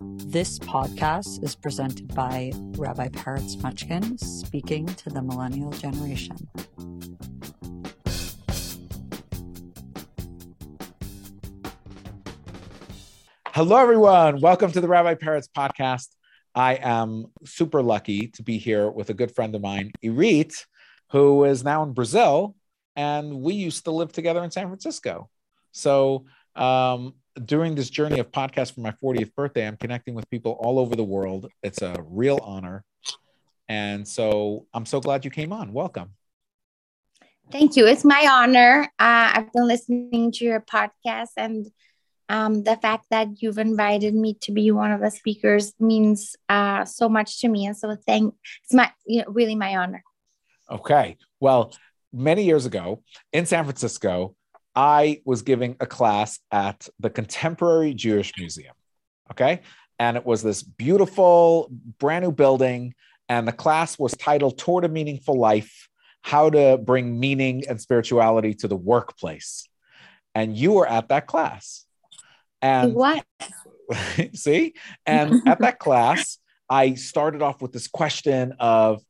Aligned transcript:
This 0.00 0.58
podcast 0.58 1.44
is 1.44 1.54
presented 1.54 2.14
by 2.14 2.52
Rabbi 2.76 3.08
Peretz 3.08 3.56
Mochkin 3.56 4.18
speaking 4.18 4.86
to 4.86 5.10
the 5.10 5.22
millennial 5.22 5.70
generation. 5.70 6.36
Hello, 13.48 13.76
everyone. 13.76 14.40
Welcome 14.40 14.72
to 14.72 14.80
the 14.80 14.88
Rabbi 14.88 15.14
Peretz 15.14 15.48
podcast. 15.48 16.08
I 16.54 16.74
am 16.74 17.26
super 17.44 17.82
lucky 17.82 18.28
to 18.28 18.42
be 18.42 18.58
here 18.58 18.90
with 18.90 19.10
a 19.10 19.14
good 19.14 19.34
friend 19.34 19.54
of 19.54 19.62
mine, 19.62 19.92
Irit, 20.02 20.64
who 21.10 21.44
is 21.44 21.62
now 21.62 21.82
in 21.84 21.92
Brazil, 21.92 22.56
and 22.96 23.40
we 23.40 23.54
used 23.54 23.84
to 23.84 23.90
live 23.90 24.12
together 24.12 24.42
in 24.42 24.50
San 24.50 24.66
Francisco. 24.66 25.28
So, 25.72 26.26
um, 26.56 27.14
during 27.44 27.74
this 27.74 27.90
journey 27.90 28.18
of 28.18 28.30
podcast 28.30 28.74
for 28.74 28.80
my 28.80 28.92
40th 28.92 29.34
birthday, 29.34 29.66
I'm 29.66 29.76
connecting 29.76 30.14
with 30.14 30.28
people 30.30 30.52
all 30.60 30.78
over 30.78 30.94
the 30.94 31.04
world. 31.04 31.50
It's 31.62 31.82
a 31.82 31.96
real 32.06 32.38
honor. 32.42 32.84
And 33.68 34.06
so 34.06 34.66
I'm 34.74 34.86
so 34.86 35.00
glad 35.00 35.24
you 35.24 35.30
came 35.30 35.52
on. 35.52 35.72
Welcome. 35.72 36.10
Thank 37.50 37.76
you. 37.76 37.86
It's 37.86 38.04
my 38.04 38.26
honor. 38.30 38.84
Uh, 38.98 39.32
I've 39.34 39.52
been 39.52 39.66
listening 39.66 40.32
to 40.32 40.44
your 40.44 40.60
podcast 40.60 41.30
and 41.36 41.66
um, 42.28 42.62
the 42.62 42.76
fact 42.76 43.06
that 43.10 43.42
you've 43.42 43.58
invited 43.58 44.14
me 44.14 44.34
to 44.42 44.52
be 44.52 44.70
one 44.70 44.92
of 44.92 45.00
the 45.00 45.10
speakers 45.10 45.74
means 45.78 46.36
uh, 46.48 46.84
so 46.84 47.08
much 47.08 47.40
to 47.40 47.48
me. 47.48 47.66
And 47.66 47.76
so 47.76 47.96
thank 48.06 48.34
it's 48.62 48.72
my 48.72 48.90
you 49.06 49.22
know, 49.22 49.28
really 49.28 49.54
my 49.54 49.76
honor. 49.76 50.02
Okay. 50.70 51.18
Well, 51.40 51.74
many 52.12 52.44
years 52.44 52.64
ago 52.64 53.02
in 53.32 53.44
San 53.44 53.64
Francisco, 53.64 54.34
I 54.74 55.20
was 55.24 55.42
giving 55.42 55.76
a 55.80 55.86
class 55.86 56.40
at 56.50 56.88
the 56.98 57.10
Contemporary 57.10 57.94
Jewish 57.94 58.32
Museum. 58.38 58.74
Okay. 59.30 59.60
And 59.98 60.16
it 60.16 60.26
was 60.26 60.42
this 60.42 60.62
beautiful, 60.62 61.70
brand 61.98 62.24
new 62.24 62.32
building. 62.32 62.94
And 63.28 63.46
the 63.46 63.52
class 63.52 63.98
was 63.98 64.12
titled 64.12 64.58
Toward 64.58 64.84
a 64.84 64.88
Meaningful 64.88 65.38
Life 65.38 65.88
How 66.22 66.50
to 66.50 66.78
Bring 66.78 67.18
Meaning 67.18 67.64
and 67.68 67.80
Spirituality 67.80 68.54
to 68.54 68.68
the 68.68 68.76
Workplace. 68.76 69.68
And 70.34 70.56
you 70.56 70.72
were 70.72 70.88
at 70.88 71.08
that 71.08 71.26
class. 71.26 71.86
And 72.60 72.94
what? 72.94 73.24
see? 74.34 74.74
And 75.06 75.46
at 75.46 75.60
that 75.60 75.78
class, 75.78 76.38
I 76.68 76.94
started 76.94 77.42
off 77.42 77.62
with 77.62 77.72
this 77.72 77.86
question 77.86 78.54
of, 78.58 79.02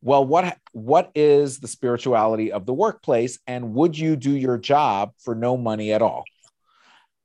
well, 0.00 0.24
what 0.24 0.56
what 0.72 1.10
is 1.14 1.58
the 1.58 1.68
spirituality 1.68 2.52
of 2.52 2.66
the 2.66 2.74
workplace? 2.74 3.38
And 3.46 3.74
would 3.74 3.98
you 3.98 4.16
do 4.16 4.30
your 4.30 4.58
job 4.58 5.12
for 5.18 5.34
no 5.34 5.56
money 5.56 5.92
at 5.92 6.02
all? 6.02 6.24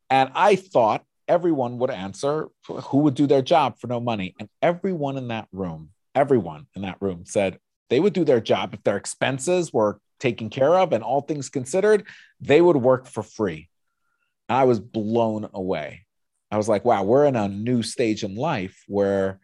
And 0.09 0.31
I 0.35 0.55
thought 0.55 1.03
everyone 1.27 1.77
would 1.79 1.91
answer 1.91 2.47
who 2.67 2.99
would 2.99 3.15
do 3.15 3.27
their 3.27 3.41
job 3.41 3.79
for 3.79 3.87
no 3.87 3.99
money. 3.99 4.35
And 4.39 4.49
everyone 4.61 5.17
in 5.17 5.29
that 5.29 5.47
room, 5.51 5.89
everyone 6.15 6.67
in 6.75 6.81
that 6.81 7.01
room 7.01 7.25
said 7.25 7.59
they 7.89 7.99
would 7.99 8.13
do 8.13 8.25
their 8.25 8.41
job 8.41 8.73
if 8.73 8.83
their 8.83 8.97
expenses 8.97 9.71
were 9.71 9.99
taken 10.19 10.49
care 10.49 10.75
of 10.77 10.93
and 10.93 11.03
all 11.03 11.21
things 11.21 11.49
considered, 11.49 12.05
they 12.39 12.61
would 12.61 12.77
work 12.77 13.07
for 13.07 13.23
free. 13.23 13.69
I 14.49 14.63
was 14.65 14.79
blown 14.79 15.49
away. 15.53 16.05
I 16.51 16.57
was 16.57 16.67
like, 16.67 16.85
wow, 16.85 17.03
we're 17.03 17.25
in 17.25 17.35
a 17.35 17.47
new 17.47 17.83
stage 17.83 18.23
in 18.23 18.35
life 18.35 18.83
where 18.87 19.39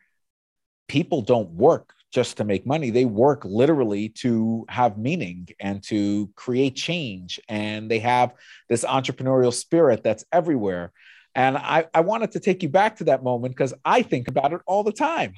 people 0.88 1.22
don't 1.22 1.52
work 1.52 1.94
just 2.12 2.38
to 2.38 2.44
make 2.44 2.66
money. 2.66 2.90
They 2.90 3.06
work 3.06 3.46
literally 3.46 4.10
to 4.10 4.66
have 4.70 4.98
meaning 4.98 5.48
and 5.60 5.84
to 5.84 6.30
create 6.36 6.76
change. 6.76 7.40
And 7.48 7.90
they 7.90 8.00
have 8.00 8.34
this 8.68 8.84
entrepreneurial 8.84 9.54
spirit 9.54 10.04
that's 10.04 10.26
everywhere. 10.32 10.92
And 11.36 11.58
I, 11.58 11.86
I 11.94 12.02
wanted 12.02 12.32
to 12.32 12.40
take 12.40 12.64
you 12.64 12.70
back 12.70 12.98
to 12.98 13.06
that 13.06 13.24
moment 13.24 13.56
because 13.56 13.74
I 13.86 14.02
think 14.02 14.28
about 14.28 14.54
it 14.54 14.62
all 14.66 14.84
the 14.84 14.92
time. 14.92 15.34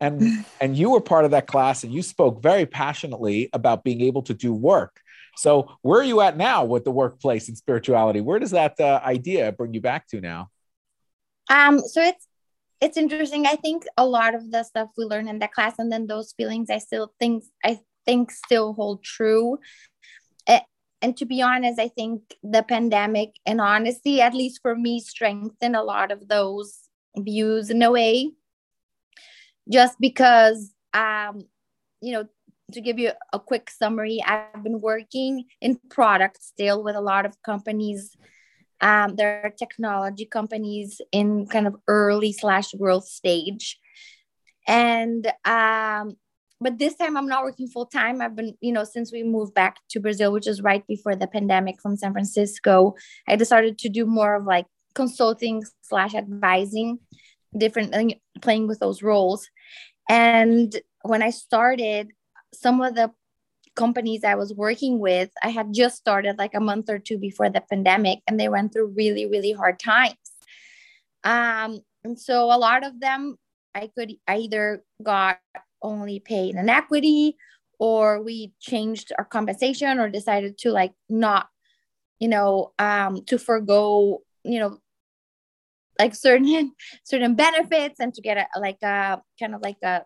And, 0.00 0.44
and 0.60 0.76
you 0.76 0.90
were 0.90 1.00
part 1.00 1.24
of 1.24 1.30
that 1.30 1.46
class 1.46 1.84
and 1.84 1.92
you 1.92 2.02
spoke 2.02 2.42
very 2.42 2.66
passionately 2.66 3.48
about 3.52 3.84
being 3.84 4.00
able 4.00 4.22
to 4.22 4.34
do 4.34 4.52
work 4.52 5.00
so, 5.36 5.76
where 5.82 6.00
are 6.00 6.04
you 6.04 6.20
at 6.20 6.36
now 6.36 6.64
with 6.64 6.84
the 6.84 6.90
workplace 6.90 7.48
and 7.48 7.56
spirituality? 7.56 8.20
Where 8.20 8.38
does 8.38 8.50
that 8.50 8.78
uh, 8.78 9.00
idea 9.04 9.52
bring 9.52 9.74
you 9.74 9.80
back 9.80 10.06
to 10.08 10.20
now? 10.20 10.50
Um, 11.48 11.80
so 11.80 12.02
it's 12.02 12.26
it's 12.82 12.98
interesting. 12.98 13.46
I 13.46 13.56
think 13.56 13.84
a 13.96 14.04
lot 14.04 14.34
of 14.34 14.50
the 14.50 14.62
stuff 14.64 14.90
we 14.98 15.06
learn 15.06 15.28
in 15.28 15.38
that 15.38 15.52
class, 15.52 15.78
and 15.78 15.90
then 15.90 16.06
those 16.06 16.34
feelings, 16.36 16.68
I 16.68 16.78
still 16.78 17.14
think 17.18 17.44
I 17.64 17.80
think 18.04 18.30
still 18.30 18.74
hold 18.74 19.02
true. 19.02 19.58
And 21.02 21.16
to 21.16 21.26
be 21.26 21.42
honest, 21.42 21.80
I 21.80 21.88
think 21.88 22.22
the 22.44 22.62
pandemic 22.62 23.30
and 23.44 23.60
honesty, 23.60 24.20
at 24.20 24.34
least 24.34 24.60
for 24.62 24.76
me, 24.76 25.00
strengthened 25.00 25.74
a 25.74 25.82
lot 25.82 26.12
of 26.12 26.28
those 26.28 26.78
views 27.18 27.70
in 27.70 27.82
a 27.82 27.90
way. 27.90 28.30
Just 29.68 29.98
because, 29.98 30.72
um, 30.94 31.42
you 32.00 32.12
know, 32.12 32.28
to 32.72 32.80
give 32.80 33.00
you 33.00 33.10
a 33.32 33.40
quick 33.40 33.68
summary, 33.68 34.22
I've 34.24 34.62
been 34.62 34.80
working 34.80 35.46
in 35.60 35.80
product 35.90 36.40
still 36.40 36.84
with 36.84 36.94
a 36.94 37.00
lot 37.00 37.26
of 37.26 37.34
companies. 37.42 38.16
Um, 38.82 39.16
there 39.16 39.42
are 39.44 39.50
technology 39.50 40.26
companies 40.26 41.00
in 41.12 41.46
kind 41.46 41.66
of 41.66 41.76
early 41.88 42.32
slash 42.32 42.72
growth 42.72 43.06
stage. 43.06 43.78
And 44.66 45.26
um, 45.44 46.16
but 46.60 46.78
this 46.78 46.94
time 46.94 47.16
I'm 47.16 47.26
not 47.26 47.42
working 47.42 47.68
full 47.68 47.86
time. 47.86 48.20
I've 48.20 48.36
been, 48.36 48.56
you 48.60 48.72
know, 48.72 48.84
since 48.84 49.12
we 49.12 49.22
moved 49.22 49.54
back 49.54 49.76
to 49.90 50.00
Brazil, 50.00 50.32
which 50.32 50.46
is 50.46 50.62
right 50.62 50.86
before 50.86 51.16
the 51.16 51.26
pandemic 51.26 51.80
from 51.80 51.96
San 51.96 52.12
Francisco, 52.12 52.94
I 53.26 53.36
decided 53.36 53.78
to 53.78 53.88
do 53.88 54.06
more 54.06 54.36
of 54.36 54.44
like 54.44 54.66
consulting 54.94 55.64
slash 55.82 56.14
advising, 56.14 56.98
different 57.56 58.14
playing 58.40 58.68
with 58.68 58.78
those 58.78 59.02
roles. 59.02 59.48
And 60.08 60.74
when 61.02 61.22
I 61.22 61.30
started, 61.30 62.12
some 62.54 62.80
of 62.80 62.94
the 62.94 63.10
companies 63.74 64.24
I 64.24 64.34
was 64.34 64.52
working 64.54 64.98
with, 64.98 65.30
I 65.42 65.48
had 65.48 65.72
just 65.72 65.96
started 65.96 66.38
like 66.38 66.54
a 66.54 66.60
month 66.60 66.88
or 66.88 66.98
two 66.98 67.18
before 67.18 67.50
the 67.50 67.62
pandemic, 67.62 68.20
and 68.26 68.38
they 68.38 68.48
went 68.48 68.72
through 68.72 68.94
really, 68.96 69.26
really 69.26 69.52
hard 69.52 69.78
times. 69.78 70.14
Um, 71.24 71.80
and 72.04 72.18
so 72.18 72.46
a 72.46 72.58
lot 72.58 72.84
of 72.84 73.00
them, 73.00 73.36
I 73.74 73.90
could 73.96 74.12
either 74.28 74.84
got 75.02 75.38
only 75.82 76.20
paid 76.20 76.54
in 76.54 76.68
equity, 76.68 77.36
or 77.78 78.22
we 78.22 78.52
changed 78.60 79.12
our 79.18 79.24
compensation, 79.24 79.98
or 79.98 80.08
decided 80.08 80.58
to 80.58 80.70
like 80.70 80.92
not, 81.08 81.48
you 82.18 82.28
know, 82.28 82.72
um, 82.78 83.24
to 83.26 83.38
forego, 83.38 84.22
you 84.44 84.60
know, 84.60 84.78
like 85.98 86.14
certain 86.14 86.72
certain 87.04 87.34
benefits 87.34 88.00
and 88.00 88.12
to 88.14 88.22
get 88.22 88.36
a 88.36 88.60
like 88.60 88.82
a 88.82 89.20
kind 89.38 89.54
of 89.54 89.62
like 89.62 89.82
a 89.82 90.02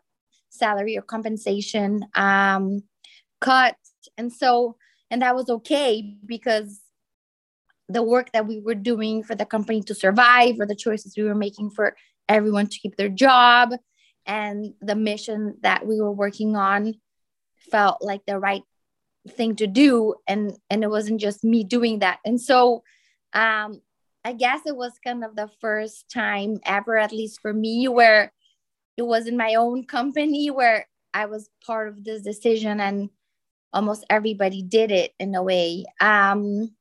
salary 0.51 0.97
or 0.97 1.03
compensation 1.03 2.05
um, 2.15 2.81
cut. 3.41 3.77
And 4.17 4.33
so, 4.33 4.77
and 5.11 5.23
that 5.23 5.35
was 5.35 5.49
okay 5.49 6.17
because 6.25 6.81
the 7.89 8.03
work 8.03 8.33
that 8.33 8.47
we 8.47 8.61
were 8.61 8.75
doing 8.75 9.23
for 9.23 9.35
the 9.35 9.45
company 9.45 9.81
to 9.83 9.95
survive 9.95 10.57
or 10.59 10.67
the 10.67 10.75
choices 10.75 11.15
we 11.17 11.23
were 11.23 11.35
making 11.35 11.71
for 11.71 11.97
everyone 12.29 12.67
to 12.67 12.79
keep 12.79 12.97
their 12.97 13.09
job 13.09 13.71
and 14.27 14.75
the 14.81 14.97
mission 14.97 15.57
that 15.63 15.87
we 15.87 16.01
were 16.01 16.13
working 16.13 16.57
on 16.57 16.95
felt 17.71 18.03
like 18.03 18.27
the 18.27 18.39
right 18.39 18.63
thing 19.31 19.55
to 19.57 19.67
do. 19.67 20.15
And 20.27 20.53
and 20.69 20.83
it 20.83 20.91
wasn't 20.91 21.21
just 21.21 21.45
me 21.45 21.63
doing 21.63 22.01
that. 22.01 22.19
And 22.25 22.41
so 22.41 22.83
um 23.33 23.81
i 24.25 24.33
guess 24.33 24.61
it 24.67 24.77
was 24.77 24.93
kind 25.05 25.25
of 25.25 25.35
the 25.35 25.51
first 25.61 26.09
time 26.09 26.59
ever 26.65 26.97
at 26.97 27.13
least 27.13 27.41
for 27.43 27.53
me 27.53 27.89
where 27.89 28.33
it 28.97 29.03
was 29.03 29.27
in 29.27 29.37
my 29.37 29.55
own 29.55 29.85
company 29.85 30.51
where 30.51 30.87
I 31.13 31.27
was 31.27 31.49
part 31.65 31.89
of 31.89 32.05
this 32.05 32.23
decision. 32.23 32.81
And 32.81 33.11
almost 33.77 34.07
everybody 34.09 34.63
did 34.63 34.91
it 34.91 35.13
in 35.21 35.35
a 35.35 35.43
way. 35.43 35.85
Um, 36.01 36.75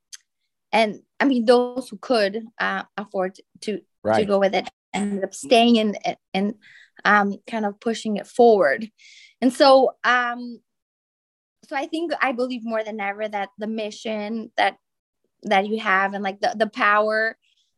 and 0.71 1.01
I 1.19 1.25
mean, 1.25 1.45
those 1.45 1.89
who 1.89 1.97
could 1.97 2.45
uh, 2.57 2.83
afford 2.97 3.37
to, 3.61 3.81
right. 4.01 4.19
to 4.19 4.25
go 4.25 4.39
with 4.39 4.55
it 4.55 4.69
ended 4.93 5.25
up 5.25 5.33
staying 5.33 5.77
and, 5.77 6.17
and 6.33 6.55
um, 7.03 7.37
kind 7.47 7.65
of 7.65 7.79
pushing 7.81 8.15
it 8.15 8.27
forward. 8.27 8.89
And 9.41 9.53
so, 9.53 9.91
um, 10.05 10.61
so 11.67 11.75
I 11.75 11.87
think 11.87 12.13
I 12.21 12.31
believe 12.31 12.61
more 12.63 12.83
than 12.83 13.01
ever 13.01 13.27
that 13.27 13.49
the 13.57 13.67
mission 13.67 14.51
that 14.55 14.77
that 15.43 15.67
you 15.67 15.79
have 15.79 16.13
and 16.13 16.23
like 16.23 16.39
the, 16.39 16.55
the 16.57 16.67
power 16.67 17.37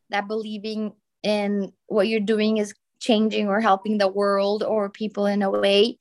that 0.09 0.27
believing 0.27 0.93
in 1.23 1.73
what 1.87 2.07
you're 2.07 2.19
doing 2.19 2.57
is 2.57 2.73
changing 2.99 3.47
or 3.47 3.59
helping 3.59 3.97
the 3.97 4.07
world 4.07 4.63
or 4.63 4.89
people 4.89 5.25
in 5.25 5.41
a 5.41 5.49
way 5.49 5.97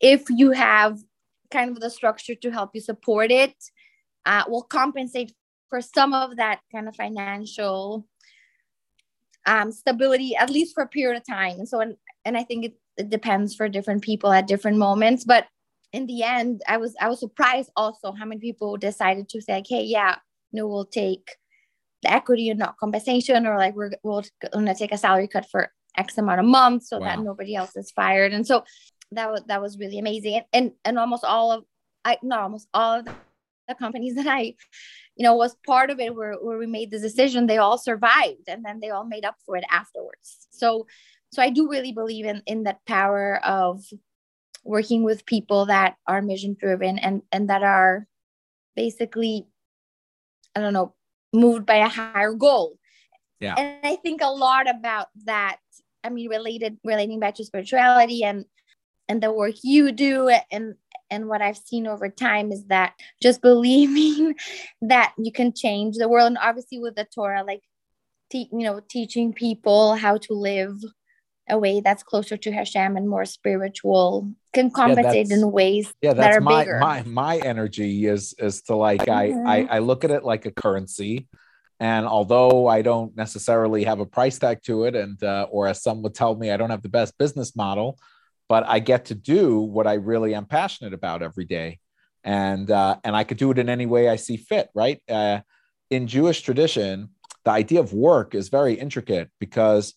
if 0.00 0.24
you 0.28 0.50
have 0.50 0.98
kind 1.54 1.70
of 1.70 1.80
the 1.80 1.90
structure 1.98 2.34
to 2.34 2.50
help 2.50 2.70
you 2.74 2.80
support 2.80 3.30
it 3.30 3.54
uh, 4.26 4.44
will 4.48 4.66
compensate 4.80 5.32
for 5.70 5.80
some 5.80 6.12
of 6.12 6.36
that 6.36 6.60
kind 6.72 6.88
of 6.88 6.96
financial 6.96 8.06
um, 9.46 9.70
stability 9.72 10.34
at 10.36 10.50
least 10.50 10.74
for 10.74 10.82
a 10.82 10.94
period 10.96 11.16
of 11.16 11.26
time 11.26 11.56
and 11.58 11.68
so 11.68 11.80
and, 11.80 11.96
and 12.24 12.36
i 12.36 12.42
think 12.42 12.64
it, 12.64 12.74
it 12.96 13.08
depends 13.10 13.54
for 13.54 13.68
different 13.68 14.02
people 14.02 14.32
at 14.32 14.46
different 14.46 14.78
moments 14.78 15.24
but 15.24 15.46
in 15.92 16.06
the 16.06 16.22
end 16.22 16.62
i 16.68 16.76
was 16.76 16.94
i 17.00 17.08
was 17.08 17.20
surprised 17.20 17.70
also 17.76 18.12
how 18.12 18.24
many 18.24 18.40
people 18.40 18.76
decided 18.76 19.28
to 19.28 19.40
say 19.40 19.54
like 19.54 19.66
hey 19.68 19.84
yeah 19.84 20.16
no 20.52 20.66
we'll 20.66 20.86
take 20.86 21.26
the 22.04 22.12
equity 22.12 22.50
and 22.50 22.58
not 22.58 22.78
compensation, 22.78 23.46
or 23.46 23.58
like 23.58 23.74
we're 23.74 23.92
we're 24.04 24.22
gonna 24.52 24.74
take 24.74 24.92
a 24.92 24.98
salary 24.98 25.26
cut 25.26 25.46
for 25.50 25.72
X 25.96 26.16
amount 26.18 26.40
of 26.40 26.46
months 26.46 26.88
so 26.88 26.98
wow. 26.98 27.06
that 27.06 27.20
nobody 27.20 27.56
else 27.56 27.76
is 27.76 27.90
fired. 27.90 28.32
And 28.32 28.46
so 28.46 28.64
that 29.12 29.30
was 29.30 29.42
that 29.46 29.62
was 29.62 29.78
really 29.78 29.98
amazing. 29.98 30.36
And 30.36 30.44
and, 30.52 30.72
and 30.84 30.98
almost 30.98 31.24
all 31.24 31.52
of 31.52 31.64
I 32.04 32.18
not 32.22 32.40
almost 32.40 32.68
all 32.74 33.00
of 33.00 33.08
the 33.68 33.74
companies 33.74 34.14
that 34.16 34.26
I 34.26 34.54
you 35.16 35.22
know 35.22 35.34
was 35.34 35.56
part 35.66 35.90
of 35.90 36.00
it 36.00 36.14
where, 36.14 36.34
where 36.34 36.58
we 36.58 36.66
made 36.66 36.90
this 36.90 37.02
decision 37.02 37.46
they 37.46 37.58
all 37.58 37.78
survived 37.78 38.48
and 38.48 38.64
then 38.64 38.80
they 38.80 38.90
all 38.90 39.04
made 39.04 39.24
up 39.24 39.36
for 39.46 39.56
it 39.56 39.64
afterwards. 39.70 40.48
So 40.50 40.86
so 41.34 41.42
i 41.42 41.50
do 41.50 41.68
really 41.68 41.92
believe 41.92 42.24
in 42.24 42.42
in 42.46 42.62
that 42.62 42.84
power 42.86 43.40
of 43.44 43.84
working 44.62 45.02
with 45.02 45.26
people 45.26 45.66
that 45.66 45.96
are 46.06 46.22
mission 46.22 46.56
driven 46.58 46.98
and 46.98 47.22
and 47.32 47.50
that 47.50 47.62
are 47.62 48.06
basically 48.76 49.46
i 50.54 50.60
don't 50.60 50.72
know 50.72 50.94
moved 51.32 51.66
by 51.66 51.78
a 51.78 51.88
higher 51.88 52.32
goal. 52.32 52.78
Yeah. 53.40 53.56
And 53.58 53.84
i 53.84 53.96
think 53.96 54.20
a 54.22 54.30
lot 54.30 54.70
about 54.70 55.08
that 55.24 55.58
i 56.04 56.08
mean 56.08 56.30
related 56.30 56.78
relating 56.84 57.18
back 57.18 57.34
to 57.34 57.44
spirituality 57.44 58.22
and 58.22 58.44
and 59.08 59.22
the 59.22 59.32
work 59.32 59.54
you 59.62 59.92
do 59.92 60.28
and 60.50 60.74
and 61.10 61.28
what 61.28 61.42
I've 61.42 61.58
seen 61.58 61.86
over 61.86 62.08
time 62.08 62.50
is 62.50 62.64
that 62.66 62.94
just 63.22 63.40
believing 63.50 64.34
that 64.82 65.14
you 65.18 65.32
can 65.32 65.52
change 65.52 65.96
the 65.96 66.08
world. 66.08 66.28
And 66.28 66.38
obviously, 66.38 66.78
with 66.80 66.96
the 66.96 67.04
Torah, 67.04 67.44
like, 67.44 67.62
te- 68.30 68.48
you 68.50 68.64
know, 68.64 68.80
teaching 68.88 69.32
people 69.32 69.94
how 69.94 70.16
to 70.18 70.32
live 70.32 70.82
a 71.48 71.58
way 71.58 71.80
that's 71.80 72.02
closer 72.02 72.36
to 72.38 72.52
Hashem 72.52 72.96
and 72.96 73.08
more 73.08 73.26
spiritual 73.26 74.32
can 74.54 74.70
compensate 74.70 75.28
yeah, 75.28 75.36
in 75.36 75.52
ways 75.52 75.92
yeah 76.00 76.14
that's 76.14 76.36
that 76.36 76.38
are 76.38 76.40
my 76.40 76.62
bigger. 76.62 76.78
my 76.78 77.02
my 77.02 77.36
energy 77.38 78.06
is 78.06 78.34
is 78.38 78.62
to 78.62 78.74
like 78.76 79.00
mm-hmm. 79.00 79.46
I, 79.46 79.58
I 79.58 79.76
i 79.76 79.78
look 79.80 80.04
at 80.04 80.10
it 80.10 80.24
like 80.24 80.46
a 80.46 80.52
currency 80.52 81.28
and 81.80 82.06
although 82.06 82.66
i 82.66 82.80
don't 82.80 83.14
necessarily 83.16 83.84
have 83.84 84.00
a 84.00 84.06
price 84.06 84.38
tag 84.38 84.62
to 84.62 84.84
it 84.84 84.94
and 84.94 85.22
uh, 85.22 85.48
or 85.50 85.66
as 85.66 85.82
some 85.82 86.02
would 86.02 86.14
tell 86.14 86.34
me 86.36 86.50
i 86.50 86.56
don't 86.56 86.70
have 86.70 86.82
the 86.82 86.88
best 86.88 87.18
business 87.18 87.56
model 87.56 87.98
but 88.48 88.66
I 88.66 88.78
get 88.78 89.06
to 89.06 89.14
do 89.14 89.60
what 89.60 89.86
I 89.86 89.94
really 89.94 90.34
am 90.34 90.46
passionate 90.46 90.94
about 90.94 91.22
every 91.22 91.44
day, 91.44 91.78
and 92.22 92.70
uh, 92.70 92.96
and 93.04 93.16
I 93.16 93.24
could 93.24 93.38
do 93.38 93.50
it 93.50 93.58
in 93.58 93.68
any 93.68 93.86
way 93.86 94.08
I 94.08 94.16
see 94.16 94.36
fit. 94.36 94.68
Right? 94.74 95.00
Uh, 95.08 95.40
in 95.90 96.06
Jewish 96.06 96.42
tradition, 96.42 97.10
the 97.44 97.50
idea 97.50 97.80
of 97.80 97.92
work 97.92 98.34
is 98.34 98.48
very 98.48 98.74
intricate 98.74 99.30
because 99.38 99.94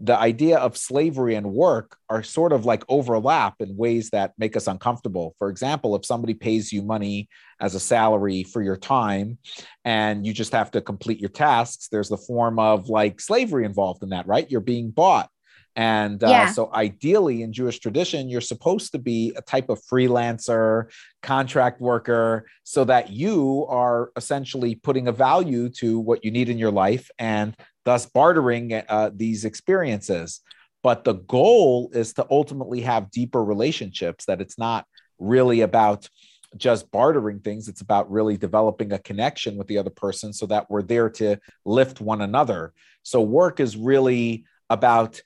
the 0.00 0.16
idea 0.16 0.58
of 0.58 0.76
slavery 0.76 1.34
and 1.34 1.52
work 1.52 1.96
are 2.08 2.22
sort 2.22 2.52
of 2.52 2.64
like 2.64 2.84
overlap 2.88 3.60
in 3.60 3.76
ways 3.76 4.10
that 4.10 4.32
make 4.38 4.56
us 4.56 4.68
uncomfortable. 4.68 5.34
For 5.38 5.50
example, 5.50 5.96
if 5.96 6.06
somebody 6.06 6.34
pays 6.34 6.72
you 6.72 6.82
money 6.82 7.28
as 7.60 7.74
a 7.74 7.80
salary 7.80 8.44
for 8.44 8.62
your 8.62 8.76
time 8.76 9.38
and 9.84 10.24
you 10.24 10.32
just 10.32 10.52
have 10.52 10.70
to 10.72 10.80
complete 10.80 11.18
your 11.18 11.30
tasks, 11.30 11.88
there's 11.90 12.08
the 12.08 12.16
form 12.16 12.60
of 12.60 12.88
like 12.88 13.20
slavery 13.20 13.64
involved 13.64 14.04
in 14.04 14.10
that, 14.10 14.28
right? 14.28 14.48
You're 14.48 14.60
being 14.60 14.90
bought. 14.90 15.30
And 15.76 16.22
uh, 16.24 16.28
yeah. 16.28 16.50
so, 16.50 16.72
ideally, 16.72 17.42
in 17.42 17.52
Jewish 17.52 17.78
tradition, 17.78 18.28
you're 18.28 18.40
supposed 18.40 18.92
to 18.92 18.98
be 18.98 19.32
a 19.36 19.42
type 19.42 19.68
of 19.68 19.80
freelancer, 19.80 20.90
contract 21.22 21.80
worker, 21.80 22.46
so 22.64 22.84
that 22.84 23.10
you 23.10 23.64
are 23.68 24.10
essentially 24.16 24.74
putting 24.74 25.08
a 25.08 25.12
value 25.12 25.68
to 25.70 26.00
what 26.00 26.24
you 26.24 26.30
need 26.30 26.48
in 26.48 26.58
your 26.58 26.72
life 26.72 27.10
and 27.18 27.56
thus 27.84 28.06
bartering 28.06 28.72
uh, 28.72 29.10
these 29.14 29.44
experiences. 29.44 30.40
But 30.82 31.04
the 31.04 31.14
goal 31.14 31.90
is 31.92 32.12
to 32.14 32.26
ultimately 32.30 32.80
have 32.82 33.10
deeper 33.10 33.44
relationships, 33.44 34.24
that 34.26 34.40
it's 34.40 34.58
not 34.58 34.84
really 35.18 35.60
about 35.60 36.08
just 36.56 36.90
bartering 36.90 37.40
things. 37.40 37.68
It's 37.68 37.80
about 37.80 38.10
really 38.10 38.36
developing 38.36 38.92
a 38.92 38.98
connection 38.98 39.56
with 39.56 39.66
the 39.66 39.78
other 39.78 39.90
person 39.90 40.32
so 40.32 40.46
that 40.46 40.70
we're 40.70 40.82
there 40.82 41.10
to 41.10 41.38
lift 41.64 42.00
one 42.00 42.22
another. 42.22 42.72
So, 43.02 43.20
work 43.20 43.60
is 43.60 43.76
really 43.76 44.44
about 44.70 45.22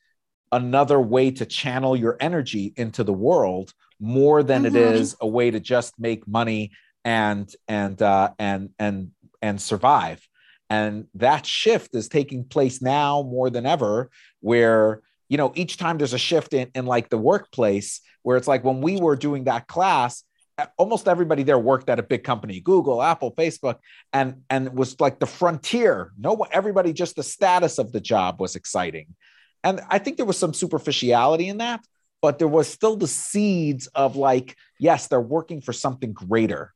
another 0.53 1.01
way 1.01 1.31
to 1.31 1.47
channel 1.47 1.97
your 1.97 2.17
energy 2.21 2.73
into 2.77 3.03
the 3.03 3.13
world 3.13 3.73
more 3.99 4.43
than 4.43 4.65
mm-hmm. 4.65 4.77
it 4.77 4.83
is 4.95 5.17
a 5.21 5.27
way 5.27 5.51
to 5.51 5.59
just 5.59 5.99
make 5.99 6.29
money 6.29 6.71
and 7.05 7.53
and 7.67 8.01
uh, 8.01 8.31
and 8.39 8.71
and 8.79 9.11
and 9.41 9.61
survive. 9.61 10.27
And 10.71 11.07
that 11.15 11.45
shift 11.45 11.95
is 11.95 12.09
taking 12.09 12.45
place 12.45 12.81
now 12.81 13.23
more 13.23 13.51
than 13.51 13.67
ever 13.67 14.11
where 14.41 15.03
you 15.29 15.39
know 15.39 15.53
each 15.55 15.79
time 15.79 15.99
there's 15.99 16.13
a 16.13 16.19
shift 16.19 16.53
in, 16.53 16.71
in 16.75 16.87
like 16.87 17.09
the 17.09 17.19
workplace 17.19 18.01
where 18.23 18.37
it's 18.37 18.49
like 18.49 18.63
when 18.63 18.81
we 18.81 19.01
were 19.01 19.17
doing 19.17 19.45
that 19.45 19.67
class 19.67 20.23
almost 20.77 21.09
everybody 21.09 21.43
there 21.43 21.59
worked 21.59 21.89
at 21.89 21.99
a 21.99 22.03
big 22.03 22.23
company 22.23 22.61
google 22.61 23.03
apple 23.03 23.35
facebook 23.35 23.77
and 24.13 24.43
and 24.51 24.77
was 24.77 25.01
like 25.01 25.19
the 25.19 25.27
frontier. 25.27 26.13
No 26.19 26.35
everybody 26.53 26.93
just 26.93 27.17
the 27.17 27.23
status 27.23 27.79
of 27.79 27.93
the 27.93 28.01
job 28.01 28.41
was 28.41 28.55
exciting 28.55 29.15
and 29.65 29.81
I 29.89 29.99
think 29.99 30.17
there 30.17 30.27
was 30.27 30.39
some 30.39 30.55
superficiality 30.55 31.49
in 31.49 31.59
that, 31.59 31.85
but 32.21 32.39
there 32.39 32.49
was 32.49 32.69
still 32.69 32.97
the 32.97 33.09
seeds 33.09 33.87
of 33.89 34.17
like, 34.17 34.57
yes, 34.79 35.07
they're 35.07 35.21
working 35.21 35.61
for 35.61 35.73
something 35.73 36.13
greater. 36.13 36.73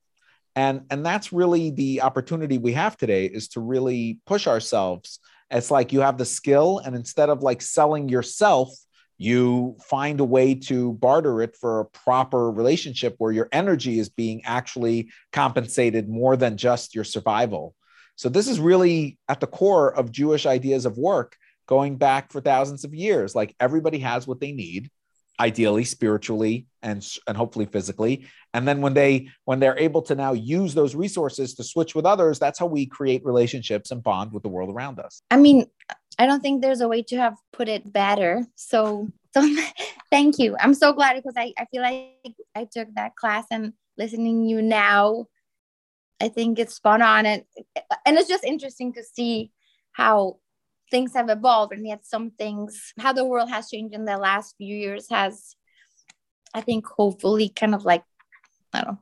And, 0.55 0.83
and 0.91 1.05
that's 1.05 1.33
really 1.33 1.71
the 1.71 2.03
opportunity 2.03 2.59
we 2.59 2.73
have 2.73 2.97
today 2.97 3.27
is 3.27 3.49
to 3.49 3.61
really 3.61 4.21
push 4.27 4.47
ourselves. 4.47 5.21
It's 5.51 5.71
like 5.71 5.93
you 5.93 6.01
have 6.01 6.19
the 6.19 6.25
skill, 6.25 6.79
and 6.79 6.97
instead 6.97 7.29
of 7.29 7.43
like 7.43 7.63
selling 7.63 8.09
yourself, 8.09 8.71
you 9.19 9.77
find 9.83 10.21
a 10.21 10.25
way 10.25 10.55
to 10.55 10.95
barter 10.95 11.41
it 11.41 11.57
for 11.57 11.81
a 11.81 11.85
proper 11.85 12.51
relationship 12.51 13.15
where 13.19 13.33
your 13.33 13.49
energy 13.53 13.99
is 13.99 14.09
being 14.09 14.43
actually 14.45 15.11
compensated 15.33 16.09
more 16.09 16.37
than 16.37 16.57
just 16.57 16.95
your 16.95 17.05
survival. 17.05 17.75
So, 18.17 18.29
this 18.29 18.49
is 18.49 18.59
really 18.59 19.19
at 19.29 19.41
the 19.41 19.47
core 19.47 19.95
of 19.95 20.11
Jewish 20.11 20.47
ideas 20.47 20.85
of 20.87 20.99
work 20.99 21.37
going 21.67 21.97
back 21.97 22.33
for 22.33 22.41
thousands 22.41 22.85
of 22.85 22.95
years. 22.95 23.35
Like 23.35 23.55
everybody 23.61 23.99
has 23.99 24.27
what 24.27 24.41
they 24.41 24.53
need, 24.53 24.91
ideally 25.39 25.85
spiritually 25.85 26.67
and 26.83 27.07
and 27.27 27.37
hopefully 27.37 27.67
physically. 27.67 28.27
And 28.55 28.67
then 28.67 28.81
when 28.81 28.95
they 28.95 29.29
when 29.45 29.61
they're 29.61 29.79
able 29.79 30.03
to 30.03 30.15
now 30.15 30.33
use 30.33 30.75
those 30.75 30.95
resources 30.95 31.55
to 31.55 31.65
switch 31.65 31.95
with 31.95 32.07
others, 32.07 32.39
that's 32.39 32.59
how 32.59 32.67
we 32.67 32.87
create 32.87 33.25
relationships 33.25 33.91
and 33.91 34.03
bond 34.03 34.33
with 34.33 34.43
the 34.43 34.49
world 34.49 34.71
around 34.71 34.99
us. 34.99 35.21
I 35.31 35.37
mean, 35.37 35.67
I 36.19 36.27
don't 36.27 36.41
think 36.41 36.63
there's 36.63 36.81
a 36.81 36.89
way 36.89 37.03
to 37.03 37.17
have 37.17 37.35
put 37.53 37.69
it 37.69 37.93
better. 37.93 38.45
So 38.55 39.09
so 39.35 39.57
thank 40.11 40.39
you. 40.39 40.57
I'm 40.59 40.75
so 40.75 40.93
glad 40.93 41.17
because 41.17 41.35
I, 41.37 41.53
I 41.59 41.67
feel 41.67 41.83
like 41.83 42.35
I 42.55 42.67
took 42.71 42.89
that 42.95 43.17
class 43.17 43.45
and 43.51 43.73
listening 43.99 44.45
you 44.45 44.63
now 44.63 45.27
I 46.21 46.29
think 46.29 46.59
it's 46.59 46.75
spot 46.75 47.03
on 47.03 47.27
and 47.27 47.43
and 48.07 48.17
it's 48.17 48.29
just 48.29 48.45
interesting 48.45 48.93
to 48.95 49.03
see 49.03 49.53
how 49.93 50.39
things 50.91 51.15
have 51.15 51.29
evolved. 51.29 51.73
And 51.73 51.87
yet 51.87 52.07
some 52.07 52.31
things 52.31 52.93
how 52.99 53.13
the 53.13 53.25
world 53.25 53.51
has 53.51 53.69
changed 53.69 53.95
in 53.95 54.05
the 54.05 54.17
last 54.17 54.55
few 54.57 54.75
years 54.75 55.09
has 55.11 55.57
i 56.55 56.61
think 56.61 56.87
hopefully 56.87 57.49
kind 57.49 57.75
of 57.75 57.85
like 57.85 58.05
i 58.73 58.81
don't 58.81 58.93
know 58.93 58.99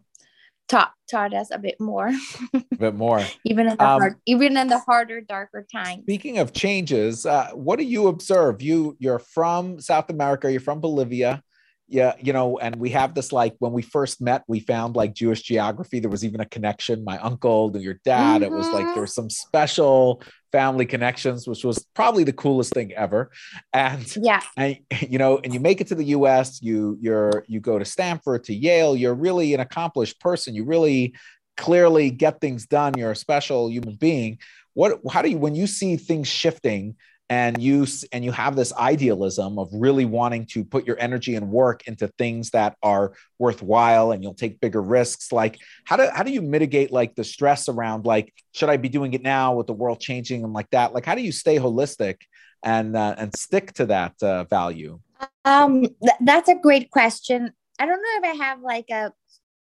taught 0.69 0.93
taught 1.11 1.35
us 1.35 1.51
a 1.53 1.59
bit 1.59 1.81
more. 1.81 2.11
A 2.55 2.77
bit 2.77 2.95
more. 2.95 3.23
Even 3.45 3.69
in 3.69 3.77
the 3.77 3.85
um, 3.85 4.01
hard, 4.01 4.15
even 4.27 4.57
in 4.57 4.69
the 4.69 4.79
harder 4.79 5.21
darker 5.21 5.67
times. 5.71 6.03
speaking 6.03 6.39
of 6.39 6.53
changes 6.53 7.27
uh, 7.27 7.51
what 7.53 7.79
do 7.79 7.85
you 7.85 8.09
observe? 8.09 8.63
You 8.63 8.97
you're 8.99 9.19
from 9.19 9.81
south 9.81 10.11
america 10.11 10.51
you're 10.51 10.61
from 10.61 10.81
bolivia. 10.81 11.43
Yeah 11.87 12.15
you 12.19 12.33
know 12.33 12.59
and 12.59 12.77
we 12.77 12.91
have 12.91 13.15
this 13.15 13.31
like 13.31 13.55
when 13.59 13.73
we 13.73 13.83
first 13.83 14.23
met 14.23 14.43
we 14.49 14.61
found 14.61 14.97
like 14.97 15.15
jewish 15.15 15.43
geography. 15.43 16.01
There 16.01 16.11
was 16.11 16.25
even 16.25 16.41
a 16.41 16.47
connection. 16.47 17.05
My 17.05 17.19
uncle 17.19 17.71
to 17.73 17.81
your 17.81 18.01
dad 18.05 18.41
mm-hmm. 18.41 18.45
it 18.45 18.57
was 18.57 18.69
like 18.71 18.87
there 18.95 19.03
was 19.03 19.15
some 19.15 19.31
special 19.31 20.23
family 20.55 20.87
connections 20.87 21.49
which 21.49 21.65
was 21.65 21.85
probably 21.95 22.23
the 22.23 22.33
coolest 22.33 22.73
thing 22.73 22.93
ever. 22.93 23.33
And 23.73 24.07
yeah. 24.17 24.41
and 24.57 24.79
you 25.01 25.19
know 25.19 25.41
and 25.43 25.53
you 25.53 25.59
make 25.59 25.81
it 25.81 25.89
to 25.89 25.97
the 25.97 26.07
us 26.07 26.63
you 26.63 26.97
you're 27.01 27.45
you 27.49 27.59
go 27.59 27.77
to 27.77 27.85
stanford 27.85 28.45
to 28.45 28.55
yale 28.55 28.95
you're 28.95 29.15
really 29.15 29.53
an 29.53 29.59
accomplished 29.59 30.21
person. 30.21 30.55
You 30.55 30.65
really 30.65 31.15
clearly 31.57 32.11
get 32.11 32.41
things 32.41 32.67
done. 32.67 32.93
You're 32.97 33.11
a 33.11 33.17
special 33.17 33.69
human 33.69 33.97
being. 33.97 34.39
What 34.75 35.01
how 35.11 35.23
do 35.23 35.31
you 35.31 35.39
when 35.39 35.57
you 35.57 35.67
see 35.67 35.97
things 35.97 36.29
shifting 36.29 36.95
and 37.31 37.63
you 37.63 37.87
and 38.13 38.25
you 38.25 38.33
have 38.33 38.55
this 38.55 38.73
idealism 38.75 39.59
of 39.59 39.69
really 39.73 40.05
wanting 40.05 40.45
to 40.45 40.65
put 40.65 40.87
your 40.87 40.99
energy 41.01 41.37
and 41.37 41.49
work 41.49 41.87
into 41.89 42.09
things 42.19 42.51
that 42.51 42.77
are 42.83 43.15
worthwhile 43.39 44.13
and 44.13 44.23
you'll 44.23 44.35
take 44.35 44.61
bigger 44.61 44.83
risks 44.83 45.33
like 45.33 45.59
how 45.85 45.97
do 45.97 46.07
how 46.13 46.23
do 46.23 46.31
you 46.31 46.43
mitigate 46.43 46.91
like 46.91 47.15
the 47.15 47.25
stress 47.25 47.69
around 47.69 48.05
like 48.05 48.33
should 48.53 48.69
i 48.69 48.77
be 48.77 48.91
doing 48.91 49.15
it 49.15 49.23
now 49.23 49.55
with 49.55 49.67
the 49.67 49.73
world 49.73 50.01
changing 50.01 50.45
and 50.45 50.53
like 50.53 50.71
that? 50.71 50.95
Like 50.95 51.05
how 51.05 51.15
do 51.15 51.23
you 51.23 51.33
stay 51.33 51.57
holistic 51.57 52.17
and 52.63 52.97
uh, 52.97 53.15
and 53.19 53.37
stick 53.37 53.73
to 53.75 53.87
that 53.87 54.15
uh, 54.23 54.45
value? 54.45 55.01
Um 55.45 55.83
th- 55.83 56.21
that's 56.21 56.49
a 56.49 56.55
great 56.55 56.91
question. 56.91 57.53
I 57.79 57.87
don't 57.87 58.01
know 58.01 58.29
if 58.29 58.41
i 58.41 58.45
have 58.45 58.61
like 58.61 58.89
a 58.91 59.13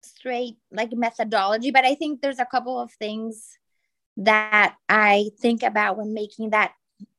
straight 0.02 0.56
like 0.72 0.92
methodology 0.92 1.70
but 1.70 1.84
i 1.84 1.94
think 1.94 2.20
there's 2.20 2.40
a 2.40 2.44
couple 2.44 2.78
of 2.78 2.90
things 2.92 3.56
that 4.16 4.74
i 4.88 5.30
think 5.40 5.62
about 5.62 5.96
when 5.96 6.12
making 6.12 6.50
that 6.50 6.72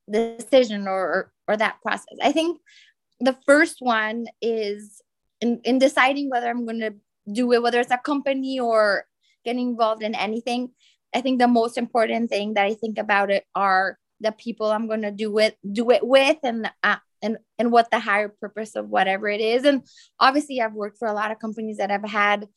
decision 0.10 0.88
or 0.88 1.32
or 1.48 1.58
that 1.58 1.82
process 1.82 2.18
i 2.22 2.32
think 2.32 2.60
the 3.20 3.38
first 3.46 3.78
one 3.80 4.26
is 4.42 5.02
in, 5.42 5.62
in 5.64 5.80
deciding 5.80 6.30
whether 6.30 6.50
i'm 6.50 6.66
going 6.66 6.80
to 6.80 6.94
do 7.32 7.52
it 7.54 7.62
whether 7.62 7.80
it's 7.80 7.92
a 7.92 7.98
company 7.98 8.60
or 8.60 9.06
getting 9.46 9.70
involved 9.70 10.04
in 10.04 10.16
anything 10.16 10.70
I 11.14 11.22
think 11.22 11.40
the 11.40 11.48
most 11.48 11.78
important 11.78 12.30
thing 12.30 12.56
that 12.56 12.66
I 12.66 12.74
think 12.74 12.98
about 12.98 13.30
it 13.30 13.46
are 13.56 13.98
the 14.20 14.32
people 14.32 14.72
I'm 14.72 14.88
going 14.88 15.02
to 15.04 15.12
do 15.12 15.38
it 15.38 15.58
do 15.70 15.92
it 15.92 16.06
with 16.06 16.38
and 16.44 16.70
uh, 16.82 16.98
and 17.22 17.38
and 17.60 17.72
what 17.72 17.92
the 17.92 18.00
higher 18.00 18.30
purpose 18.30 18.76
of 18.76 18.90
whatever 18.90 19.28
it 19.30 19.42
is. 19.42 19.64
And 19.64 19.84
obviously, 20.20 20.60
I've 20.60 20.74
worked 20.74 20.98
for 20.98 21.08
a 21.08 21.14
lot 21.14 21.32
of 21.32 21.40
companies 21.40 21.78
that 21.78 21.92
have 21.92 22.04
had 22.04 22.48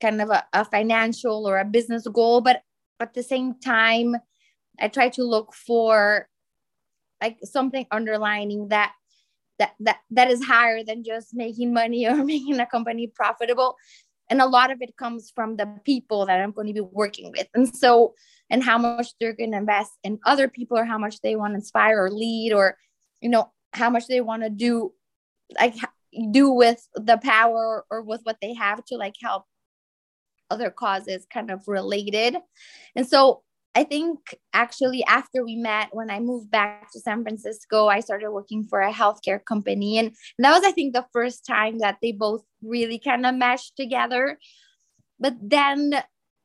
kind 0.00 0.20
of 0.20 0.30
a, 0.30 0.44
a 0.52 0.64
financial 0.64 1.48
or 1.48 1.58
a 1.58 1.64
business 1.64 2.06
goal, 2.06 2.42
but 2.42 2.60
at 3.00 3.14
the 3.14 3.22
same 3.22 3.54
time, 3.58 4.16
I 4.78 4.88
try 4.88 5.08
to 5.10 5.24
look 5.24 5.54
for 5.54 6.28
like 7.22 7.38
something 7.44 7.86
underlining 7.90 8.68
that 8.68 8.92
that 9.58 9.72
that 9.80 9.98
that 10.10 10.30
is 10.30 10.44
higher 10.44 10.84
than 10.84 11.02
just 11.02 11.34
making 11.34 11.72
money 11.72 12.06
or 12.08 12.24
making 12.24 12.58
a 12.60 12.66
company 12.66 13.06
profitable. 13.06 13.76
And 14.28 14.42
a 14.42 14.46
lot 14.46 14.72
of 14.72 14.82
it 14.82 14.96
comes 14.96 15.30
from 15.32 15.56
the 15.56 15.78
people 15.84 16.26
that 16.26 16.40
i'm 16.40 16.50
going 16.50 16.66
to 16.66 16.72
be 16.72 16.80
working 16.80 17.30
with. 17.30 17.46
And 17.54 17.74
so 17.74 18.14
and 18.50 18.62
how 18.62 18.78
much 18.78 19.08
they're 19.20 19.32
going 19.32 19.52
to 19.52 19.58
invest 19.58 19.92
in 20.04 20.18
other 20.24 20.48
people 20.48 20.78
or 20.78 20.84
how 20.84 20.98
much 20.98 21.20
they 21.20 21.36
want 21.36 21.52
to 21.52 21.56
inspire 21.56 22.04
or 22.04 22.10
lead 22.10 22.52
or 22.52 22.76
you 23.20 23.28
know 23.28 23.52
how 23.72 23.90
much 23.90 24.06
they 24.06 24.20
want 24.20 24.42
to 24.42 24.50
do 24.50 24.92
like 25.58 25.74
do 26.30 26.50
with 26.50 26.86
the 26.94 27.18
power 27.18 27.84
or 27.90 28.02
with 28.02 28.20
what 28.24 28.38
they 28.40 28.54
have 28.54 28.84
to 28.86 28.96
like 28.96 29.14
help 29.22 29.44
other 30.50 30.70
causes 30.70 31.26
kind 31.32 31.50
of 31.50 31.66
related. 31.66 32.36
And 32.94 33.06
so 33.06 33.42
I 33.76 33.84
think 33.84 34.34
actually 34.54 35.04
after 35.04 35.44
we 35.44 35.54
met, 35.54 35.90
when 35.92 36.10
I 36.10 36.18
moved 36.18 36.50
back 36.50 36.90
to 36.92 36.98
San 36.98 37.22
Francisco, 37.22 37.88
I 37.88 38.00
started 38.00 38.30
working 38.30 38.64
for 38.64 38.80
a 38.80 38.90
healthcare 38.90 39.44
company. 39.44 39.98
And 39.98 40.16
that 40.38 40.52
was, 40.52 40.64
I 40.64 40.72
think, 40.72 40.94
the 40.94 41.04
first 41.12 41.44
time 41.44 41.80
that 41.80 41.98
they 42.00 42.12
both 42.12 42.42
really 42.62 42.98
kind 42.98 43.26
of 43.26 43.34
meshed 43.34 43.76
together. 43.76 44.38
But 45.20 45.34
then 45.42 45.92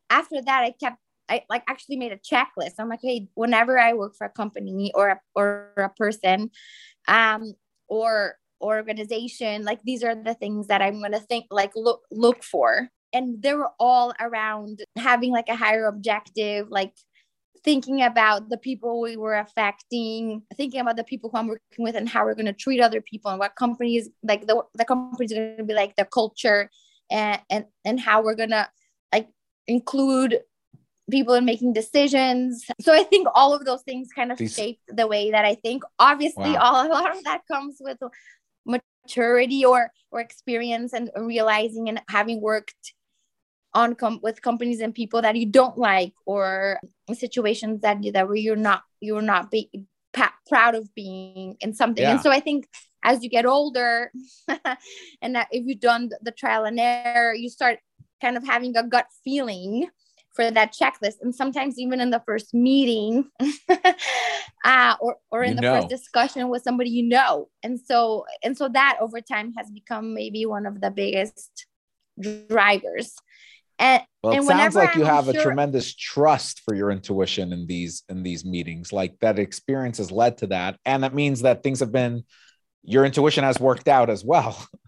after 0.09 0.41
that, 0.41 0.61
I 0.63 0.73
kept, 0.77 0.97
I 1.29 1.43
like 1.49 1.63
actually 1.69 1.95
made 1.95 2.11
a 2.11 2.17
checklist. 2.17 2.73
I'm 2.77 2.89
like, 2.89 2.99
hey, 3.01 3.29
whenever 3.35 3.79
I 3.79 3.93
work 3.93 4.15
for 4.17 4.27
a 4.27 4.29
company 4.29 4.91
or 4.93 5.07
a, 5.11 5.19
or 5.33 5.71
a 5.77 5.87
person 5.87 6.51
um, 7.07 7.53
or 7.87 8.35
organization, 8.61 9.63
like 9.63 9.79
these 9.83 10.03
are 10.03 10.15
the 10.21 10.33
things 10.33 10.67
that 10.67 10.81
I'm 10.81 10.99
going 10.99 11.13
to 11.13 11.19
think, 11.21 11.45
like 11.49 11.71
look, 11.77 12.01
look 12.11 12.43
for. 12.43 12.89
And 13.13 13.41
they 13.41 13.53
were 13.53 13.71
all 13.79 14.13
around 14.19 14.83
having 14.97 15.31
like 15.31 15.47
a 15.47 15.55
higher 15.55 15.85
objective, 15.85 16.67
like 16.69 16.91
thinking 17.63 18.01
about 18.01 18.49
the 18.49 18.57
people 18.57 19.01
we 19.01 19.17
were 19.17 19.35
affecting, 19.35 20.41
thinking 20.55 20.79
about 20.79 20.97
the 20.97 21.03
people 21.03 21.29
who 21.29 21.37
I'm 21.37 21.47
working 21.47 21.83
with 21.83 21.95
and 21.95 22.09
how 22.09 22.25
we're 22.25 22.35
going 22.35 22.45
to 22.47 22.53
treat 22.53 22.81
other 22.81 23.01
people 23.01 23.31
and 23.31 23.39
what 23.39 23.55
companies 23.55 24.09
like 24.23 24.47
the, 24.47 24.63
the 24.73 24.85
companies 24.85 25.31
are 25.31 25.35
going 25.35 25.57
to 25.57 25.63
be 25.63 25.73
like 25.73 25.95
the 25.95 26.05
culture 26.05 26.69
and, 27.09 27.41
and, 27.49 27.65
and 27.85 27.99
how 27.99 28.23
we're 28.23 28.35
going 28.35 28.49
to 28.49 28.67
like 29.13 29.29
include 29.67 30.39
people 31.09 31.33
in 31.35 31.45
making 31.45 31.73
decisions. 31.73 32.65
So 32.79 32.93
I 32.93 33.03
think 33.03 33.27
all 33.35 33.53
of 33.53 33.65
those 33.65 33.83
things 33.83 34.09
kind 34.15 34.31
of 34.31 34.37
These... 34.37 34.55
shaped 34.55 34.83
the 34.87 35.07
way 35.07 35.31
that 35.31 35.45
I 35.45 35.55
think. 35.55 35.83
Obviously, 35.99 36.53
wow. 36.53 36.61
all 36.61 36.87
a 36.87 36.89
lot 36.89 37.15
of 37.15 37.23
that 37.25 37.41
comes 37.51 37.77
with 37.79 37.97
maturity 38.65 39.65
or 39.65 39.91
or 40.11 40.19
experience 40.19 40.93
and 40.93 41.11
realizing 41.15 41.89
and 41.89 42.01
having 42.09 42.41
worked 42.41 42.93
on 43.73 43.95
com- 43.95 44.19
with 44.21 44.41
companies 44.41 44.81
and 44.81 44.93
people 44.93 45.21
that 45.21 45.35
you 45.35 45.45
don't 45.45 45.77
like 45.77 46.13
or 46.25 46.79
situations 47.13 47.81
that 47.81 47.97
that 48.13 48.27
where 48.27 48.35
you're 48.35 48.55
not 48.55 48.83
you're 48.99 49.21
not 49.21 49.51
be 49.51 49.69
pa- 50.13 50.33
proud 50.47 50.75
of 50.75 50.93
being 50.95 51.55
in 51.61 51.73
something 51.73 52.03
yeah. 52.03 52.11
and 52.11 52.21
so 52.21 52.29
i 52.29 52.39
think 52.39 52.67
as 53.03 53.23
you 53.23 53.29
get 53.29 53.45
older 53.45 54.11
and 55.21 55.37
if 55.51 55.65
you've 55.65 55.79
done 55.79 56.09
the 56.21 56.31
trial 56.31 56.65
and 56.65 56.79
error 56.79 57.33
you 57.33 57.49
start 57.49 57.79
kind 58.21 58.37
of 58.37 58.45
having 58.45 58.75
a 58.75 58.83
gut 58.83 59.07
feeling 59.23 59.87
for 60.33 60.49
that 60.49 60.73
checklist 60.73 61.15
and 61.21 61.35
sometimes 61.35 61.77
even 61.77 61.99
in 61.99 62.09
the 62.09 62.21
first 62.25 62.53
meeting 62.53 63.29
uh, 64.65 64.95
or, 65.01 65.17
or 65.29 65.43
in 65.43 65.51
you 65.51 65.55
the 65.55 65.61
know. 65.61 65.75
first 65.75 65.89
discussion 65.89 66.49
with 66.49 66.63
somebody 66.63 66.89
you 66.89 67.03
know 67.03 67.49
and 67.63 67.79
so 67.79 68.25
and 68.43 68.57
so 68.57 68.69
that 68.69 68.97
over 69.01 69.19
time 69.19 69.53
has 69.57 69.69
become 69.71 70.13
maybe 70.13 70.45
one 70.45 70.65
of 70.65 70.79
the 70.79 70.91
biggest 70.91 71.65
drivers 72.47 73.15
and, 73.81 74.03
well, 74.21 74.33
it 74.33 74.43
sounds 74.43 74.75
like 74.75 74.95
you 74.95 75.03
have 75.03 75.25
sure, 75.25 75.39
a 75.39 75.41
tremendous 75.41 75.95
trust 75.95 76.61
for 76.63 76.75
your 76.75 76.91
intuition 76.91 77.51
in 77.51 77.65
these 77.65 78.03
in 78.07 78.21
these 78.21 78.45
meetings. 78.45 78.93
Like 78.93 79.15
that 79.21 79.39
experience 79.39 79.97
has 79.97 80.11
led 80.11 80.37
to 80.37 80.47
that, 80.47 80.77
and 80.85 81.03
that 81.03 81.15
means 81.15 81.41
that 81.41 81.63
things 81.63 81.79
have 81.79 81.91
been 81.91 82.23
your 82.83 83.03
intuition 83.03 83.43
has 83.43 83.59
worked 83.59 83.87
out 83.87 84.09
as 84.09 84.23
well. 84.23 84.55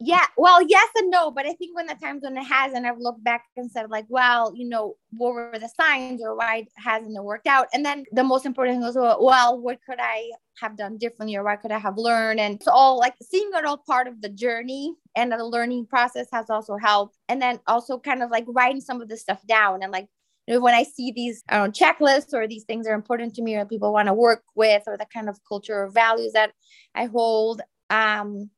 yeah 0.00 0.26
well 0.36 0.62
yes 0.62 0.88
and 0.96 1.10
no 1.10 1.30
but 1.30 1.46
i 1.46 1.52
think 1.54 1.74
when 1.74 1.86
the 1.86 1.94
times 1.94 2.22
when 2.22 2.36
it 2.36 2.44
hasn't 2.44 2.86
i've 2.86 2.98
looked 2.98 3.22
back 3.24 3.44
and 3.56 3.70
said 3.70 3.90
like 3.90 4.06
well 4.08 4.52
you 4.54 4.68
know 4.68 4.94
what 5.10 5.32
were 5.32 5.58
the 5.58 5.68
signs 5.68 6.20
or 6.22 6.36
why 6.36 6.66
hasn't 6.76 7.16
it 7.16 7.24
worked 7.24 7.46
out? 7.46 7.66
And 7.72 7.84
then 7.84 8.04
the 8.12 8.24
most 8.24 8.44
important 8.44 8.76
thing 8.76 8.82
was 8.82 8.96
well 8.96 9.58
what 9.58 9.78
could 9.86 9.98
i 10.00 10.30
have 10.60 10.76
done 10.76 10.98
differently 10.98 11.36
or 11.36 11.44
what 11.44 11.60
could 11.60 11.72
i 11.72 11.78
have 11.78 11.96
learned? 11.96 12.40
And 12.40 12.56
it's 12.56 12.68
all 12.68 12.98
like 12.98 13.14
seeing 13.22 13.50
it 13.54 13.64
all 13.64 13.78
part 13.78 14.06
of 14.06 14.20
the 14.20 14.28
journey 14.28 14.94
and 15.16 15.32
the 15.32 15.44
learning 15.44 15.86
process 15.86 16.28
has 16.32 16.50
also 16.50 16.76
helped. 16.76 17.16
And 17.28 17.40
then 17.40 17.60
also 17.66 17.98
kind 17.98 18.22
of 18.22 18.30
like 18.30 18.44
writing 18.48 18.80
some 18.80 19.00
of 19.00 19.08
the 19.08 19.16
stuff 19.16 19.40
down 19.46 19.82
and 19.82 19.92
like 19.92 20.08
when 20.46 20.74
I 20.74 20.82
see 20.82 21.12
these 21.12 21.42
know, 21.50 21.68
checklists 21.68 22.32
or 22.32 22.46
these 22.46 22.64
things 22.64 22.86
are 22.86 22.94
important 22.94 23.34
to 23.34 23.42
me 23.42 23.54
or 23.56 23.66
people 23.66 23.92
want 23.92 24.08
to 24.08 24.14
work 24.14 24.42
with 24.54 24.82
or 24.86 24.96
the 24.96 25.06
kind 25.12 25.28
of 25.28 25.38
culture 25.46 25.84
or 25.84 25.90
values 25.90 26.32
that 26.32 26.52
I 26.94 27.04
hold, 27.04 27.60
um, 27.90 28.48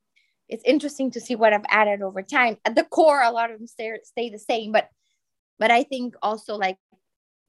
it's 0.50 0.64
interesting 0.66 1.12
to 1.12 1.20
see 1.20 1.36
what 1.36 1.52
I've 1.52 1.64
added 1.68 2.02
over 2.02 2.22
time. 2.22 2.58
At 2.64 2.74
the 2.74 2.82
core, 2.82 3.22
a 3.22 3.30
lot 3.30 3.50
of 3.50 3.58
them 3.58 3.68
stay, 3.68 3.92
stay 4.02 4.30
the 4.30 4.38
same, 4.38 4.72
but 4.72 4.88
but 5.58 5.70
I 5.70 5.84
think 5.84 6.14
also 6.22 6.56
like 6.56 6.76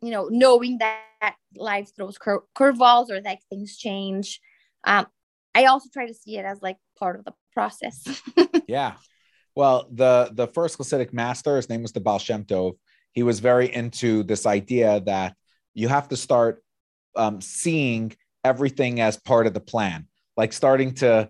you 0.01 0.11
know 0.11 0.29
knowing 0.31 0.77
that 0.77 1.35
life 1.55 1.89
throws 1.95 2.17
cur- 2.17 2.43
curveballs 2.55 3.09
or 3.09 3.19
like 3.21 3.39
things 3.49 3.77
change. 3.77 4.39
Um, 4.83 5.07
I 5.55 5.65
also 5.65 5.89
try 5.91 6.07
to 6.07 6.13
see 6.13 6.37
it 6.37 6.45
as 6.45 6.61
like 6.61 6.77
part 6.97 7.17
of 7.17 7.25
the 7.25 7.33
process. 7.53 8.21
yeah. 8.67 8.93
Well, 9.55 9.87
the 9.91 10.29
the 10.31 10.47
first 10.47 10.77
Hasidic 10.77 11.11
master, 11.11 11.55
his 11.55 11.69
name 11.69 11.81
was 11.81 11.91
the 11.91 11.99
Baal 11.99 12.19
Shem 12.19 12.45
Tov. 12.45 12.73
He 13.13 13.23
was 13.23 13.39
very 13.39 13.73
into 13.73 14.23
this 14.23 14.45
idea 14.45 15.01
that 15.01 15.35
you 15.73 15.87
have 15.87 16.07
to 16.09 16.17
start 16.17 16.63
um, 17.15 17.41
seeing 17.41 18.13
everything 18.43 19.01
as 19.01 19.17
part 19.17 19.47
of 19.47 19.53
the 19.53 19.59
plan 19.59 20.07
like 20.41 20.53
starting 20.53 20.91
to 20.91 21.29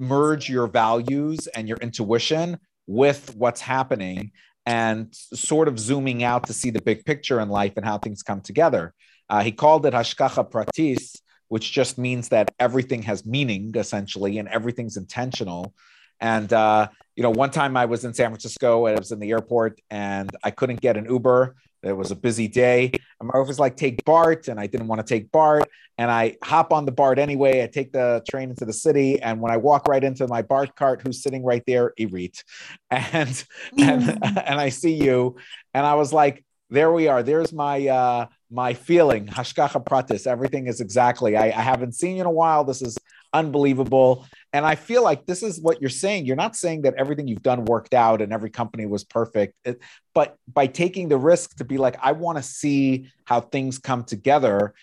merge 0.00 0.50
your 0.50 0.66
values 0.66 1.46
and 1.54 1.68
your 1.68 1.78
intuition 1.78 2.58
with 2.88 3.36
what's 3.36 3.60
happening 3.60 4.32
and 4.66 5.14
sort 5.14 5.68
of 5.68 5.78
zooming 5.78 6.24
out 6.24 6.44
to 6.48 6.52
see 6.52 6.70
the 6.70 6.82
big 6.82 7.04
picture 7.04 7.38
in 7.38 7.48
life 7.48 7.74
and 7.76 7.86
how 7.86 7.98
things 7.98 8.24
come 8.24 8.40
together. 8.40 8.92
Uh, 9.30 9.44
he 9.44 9.52
called 9.52 9.86
it 9.86 9.94
hashgacha 9.94 10.50
pratis, 10.50 11.20
which 11.46 11.70
just 11.70 11.98
means 11.98 12.30
that 12.30 12.50
everything 12.58 13.00
has 13.02 13.24
meaning 13.24 13.70
essentially 13.76 14.38
and 14.38 14.48
everything's 14.48 14.96
intentional. 14.96 15.72
And 16.18 16.52
uh, 16.52 16.88
you 17.14 17.22
know, 17.22 17.30
one 17.30 17.52
time 17.52 17.76
I 17.76 17.84
was 17.84 18.04
in 18.04 18.12
San 18.12 18.30
Francisco 18.30 18.86
and 18.86 18.96
I 18.96 18.98
was 18.98 19.12
in 19.12 19.20
the 19.20 19.30
airport 19.30 19.80
and 19.88 20.28
I 20.42 20.50
couldn't 20.50 20.80
get 20.80 20.96
an 20.96 21.04
Uber. 21.04 21.54
It 21.82 21.92
was 21.92 22.10
a 22.10 22.16
busy 22.16 22.48
day. 22.48 22.92
And 23.20 23.28
my 23.28 23.38
wife 23.38 23.48
was 23.48 23.58
like, 23.58 23.76
take 23.76 24.04
BART. 24.04 24.48
And 24.48 24.58
I 24.58 24.66
didn't 24.66 24.88
want 24.88 25.04
to 25.04 25.06
take 25.06 25.30
BART. 25.30 25.68
And 25.96 26.10
I 26.10 26.36
hop 26.42 26.72
on 26.72 26.84
the 26.84 26.92
BART 26.92 27.18
anyway. 27.18 27.62
I 27.62 27.66
take 27.66 27.92
the 27.92 28.22
train 28.28 28.50
into 28.50 28.64
the 28.64 28.72
city. 28.72 29.20
And 29.20 29.40
when 29.40 29.52
I 29.52 29.56
walk 29.56 29.88
right 29.88 30.02
into 30.02 30.26
my 30.28 30.42
BART 30.42 30.76
cart, 30.76 31.02
who's 31.02 31.22
sitting 31.22 31.44
right 31.44 31.62
there, 31.66 31.92
Irit. 31.98 32.42
And, 32.90 33.44
and, 33.78 34.08
and 34.22 34.60
I 34.60 34.70
see 34.70 34.94
you. 34.94 35.36
And 35.74 35.86
I 35.86 35.94
was 35.94 36.12
like, 36.12 36.44
there 36.70 36.92
we 36.92 37.08
are. 37.08 37.22
There's 37.22 37.52
my 37.52 37.86
uh, 37.88 38.26
my 38.50 38.74
feeling. 38.74 39.26
Hashgacha 39.26 39.84
pratis. 39.84 40.26
Everything 40.26 40.66
is 40.66 40.80
exactly. 40.80 41.36
I, 41.36 41.46
I 41.46 41.62
haven't 41.62 41.94
seen 41.94 42.16
you 42.16 42.20
in 42.20 42.26
a 42.26 42.30
while. 42.30 42.64
This 42.64 42.82
is 42.82 42.98
unbelievable. 43.32 44.26
And 44.52 44.64
I 44.64 44.76
feel 44.76 45.02
like 45.02 45.26
this 45.26 45.42
is 45.42 45.60
what 45.60 45.80
you're 45.80 45.90
saying. 45.90 46.24
You're 46.24 46.36
not 46.36 46.56
saying 46.56 46.82
that 46.82 46.94
everything 46.94 47.28
you've 47.28 47.42
done 47.42 47.66
worked 47.66 47.92
out 47.92 48.22
and 48.22 48.32
every 48.32 48.50
company 48.50 48.86
was 48.86 49.04
perfect, 49.04 49.58
it, 49.64 49.80
but 50.14 50.36
by 50.52 50.66
taking 50.66 51.08
the 51.08 51.18
risk 51.18 51.56
to 51.56 51.64
be 51.64 51.76
like, 51.76 51.96
I 52.02 52.12
want 52.12 52.38
to 52.38 52.42
see 52.42 53.10
how 53.24 53.40
things 53.40 53.78
come 53.78 54.04
together. 54.04 54.74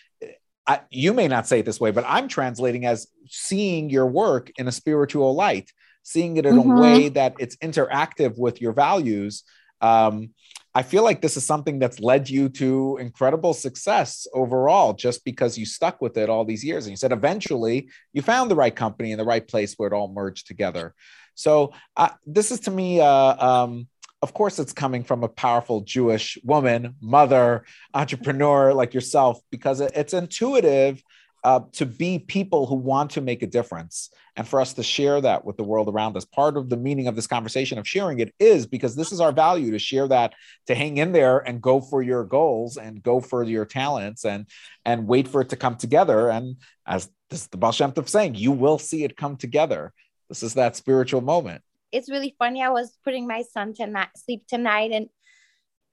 I, 0.68 0.82
you 0.92 1.14
may 1.14 1.28
not 1.28 1.48
say 1.48 1.60
it 1.60 1.66
this 1.66 1.80
way, 1.80 1.92
but 1.92 2.06
I'm 2.08 2.28
translating 2.28 2.86
as 2.86 3.08
seeing 3.28 3.90
your 3.90 4.06
work 4.06 4.52
in 4.58 4.68
a 4.68 4.72
spiritual 4.72 5.34
light, 5.34 5.72
seeing 6.04 6.38
it 6.38 6.46
in 6.46 6.56
mm-hmm. 6.56 6.72
a 6.72 6.82
way 6.82 7.10
that 7.10 7.34
it's 7.40 7.56
interactive 7.58 8.38
with 8.38 8.62
your 8.62 8.74
values. 8.74 9.44
Um, 9.82 10.32
I 10.78 10.84
feel 10.84 11.04
like 11.04 11.22
this 11.22 11.38
is 11.38 11.46
something 11.46 11.80
that's 11.80 12.02
led 12.02 12.30
you 12.30 12.50
to 12.50 12.98
incredible 13.00 13.54
success 13.54 14.28
overall, 14.34 14.92
just 14.94 15.24
because 15.24 15.58
you 15.58 15.66
stuck 15.66 16.02
with 16.02 16.18
it 16.18 16.30
all 16.30 16.44
these 16.44 16.66
years. 16.66 16.86
And 16.86 16.92
you 16.92 16.98
said 16.98 17.14
eventually 17.14 17.90
you 18.12 18.22
found 18.22 18.52
the 18.52 18.56
right 18.56 18.76
company 18.76 19.14
in 19.14 19.18
the 19.18 19.24
right 19.24 19.48
place 19.48 19.76
where 19.76 19.88
it 19.88 19.94
all 19.94 20.12
merged 20.12 20.48
together. 20.48 20.94
So 21.34 21.72
uh, 21.96 22.10
this 22.26 22.52
is 22.52 22.60
to 22.62 22.72
me, 22.72 23.00
uh, 23.00 23.08
um, 23.08 23.88
of 24.22 24.34
course, 24.34 24.60
it's 24.60 24.74
coming 24.74 25.04
from 25.04 25.24
a 25.24 25.30
powerful 25.30 25.82
Jewish 25.82 26.38
woman, 26.44 26.96
mother, 27.00 27.64
entrepreneur 27.94 28.74
like 28.74 28.94
yourself, 28.94 29.40
because 29.52 29.80
it's 29.80 30.14
intuitive 30.14 31.02
uh, 31.46 31.60
to 31.74 31.86
be 31.86 32.18
people 32.18 32.66
who 32.66 32.74
want 32.74 33.12
to 33.12 33.22
make 33.22 33.44
a 33.44 33.48
difference 33.48 34.10
and 34.36 34.48
for 34.48 34.60
us 34.60 34.74
to 34.74 34.82
share 34.82 35.22
that 35.22 35.46
with 35.46 35.58
the 35.58 35.64
world 35.64 35.88
around 35.88 36.18
us. 36.18 36.26
Part 36.26 36.58
of 36.58 36.70
the 36.70 36.76
meaning 36.76 37.08
of 37.08 37.16
this 37.16 37.28
conversation 37.28 37.78
of 37.78 37.88
sharing 37.88 38.18
it 38.18 38.34
is 38.40 38.66
because 38.66 38.96
this 38.96 39.12
is 39.12 39.22
our 39.22 39.32
value 39.32 39.70
to 39.70 39.78
share 39.78 40.08
that, 40.08 40.34
to 40.66 40.74
hang 40.74 40.98
in 40.98 41.12
there 41.12 41.38
and 41.38 41.62
go 41.62 41.82
for 41.82 42.02
your 42.02 42.24
goals 42.24 42.78
and 42.78 43.02
go 43.04 43.22
for 43.22 43.44
your 43.44 43.64
talents 43.64 44.26
and 44.26 44.48
and 44.86 45.06
wait 45.06 45.28
for 45.28 45.40
it 45.40 45.50
to 45.50 45.56
come 45.56 45.76
together. 45.76 46.32
And 46.32 46.58
as 46.88 47.12
this 47.30 47.46
the 47.46 47.58
Baal 47.58 47.72
Shem 47.72 47.92
Tov 47.92 48.10
saying, 48.10 48.34
you 48.34 48.52
will 48.52 48.80
see 48.80 49.04
it 49.04 49.16
come 49.16 49.38
together. 49.38 49.94
This 50.30 50.42
is 50.42 50.56
that 50.56 50.76
spiritual 50.76 51.22
moment. 51.22 51.62
It's 51.92 52.10
really 52.10 52.36
funny. 52.40 52.64
I 52.64 52.70
was 52.70 52.98
putting 53.04 53.28
my 53.28 53.44
son 53.44 53.76
to 53.76 54.10
sleep 54.16 54.48
tonight 54.48 54.92
and 54.92 55.10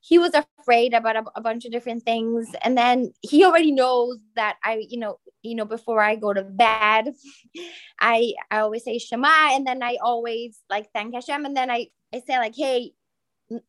he 0.05 0.19
was 0.19 0.33
afraid 0.33 0.93
about 0.93 1.15
a, 1.15 1.23
a, 1.35 1.41
bunch 1.41 1.63
of 1.63 1.71
different 1.71 2.03
things. 2.03 2.49
And 2.61 2.77
then 2.77 3.13
he 3.21 3.45
already 3.45 3.71
knows 3.71 4.17
that 4.35 4.57
i 4.63 4.83
you 4.89 4.99
know 4.99 5.19
you 5.41 5.55
know 5.55 5.65
before 5.65 6.01
i 6.01 6.15
go 6.15 6.33
to 6.33 6.43
bed 6.43 7.13
i 7.99 8.33
i 8.51 8.59
always 8.59 8.83
say 8.83 8.97
shema 8.97 9.53
and 9.53 9.65
then 9.65 9.81
i 9.81 9.97
always 10.01 10.59
like 10.69 10.91
thank 10.93 11.15
hashem. 11.15 11.45
And 11.45 11.55
then 11.55 11.71
i 11.71 11.87
i 12.13 12.21
say 12.27 12.37
like 12.37 12.55
hey 12.55 12.93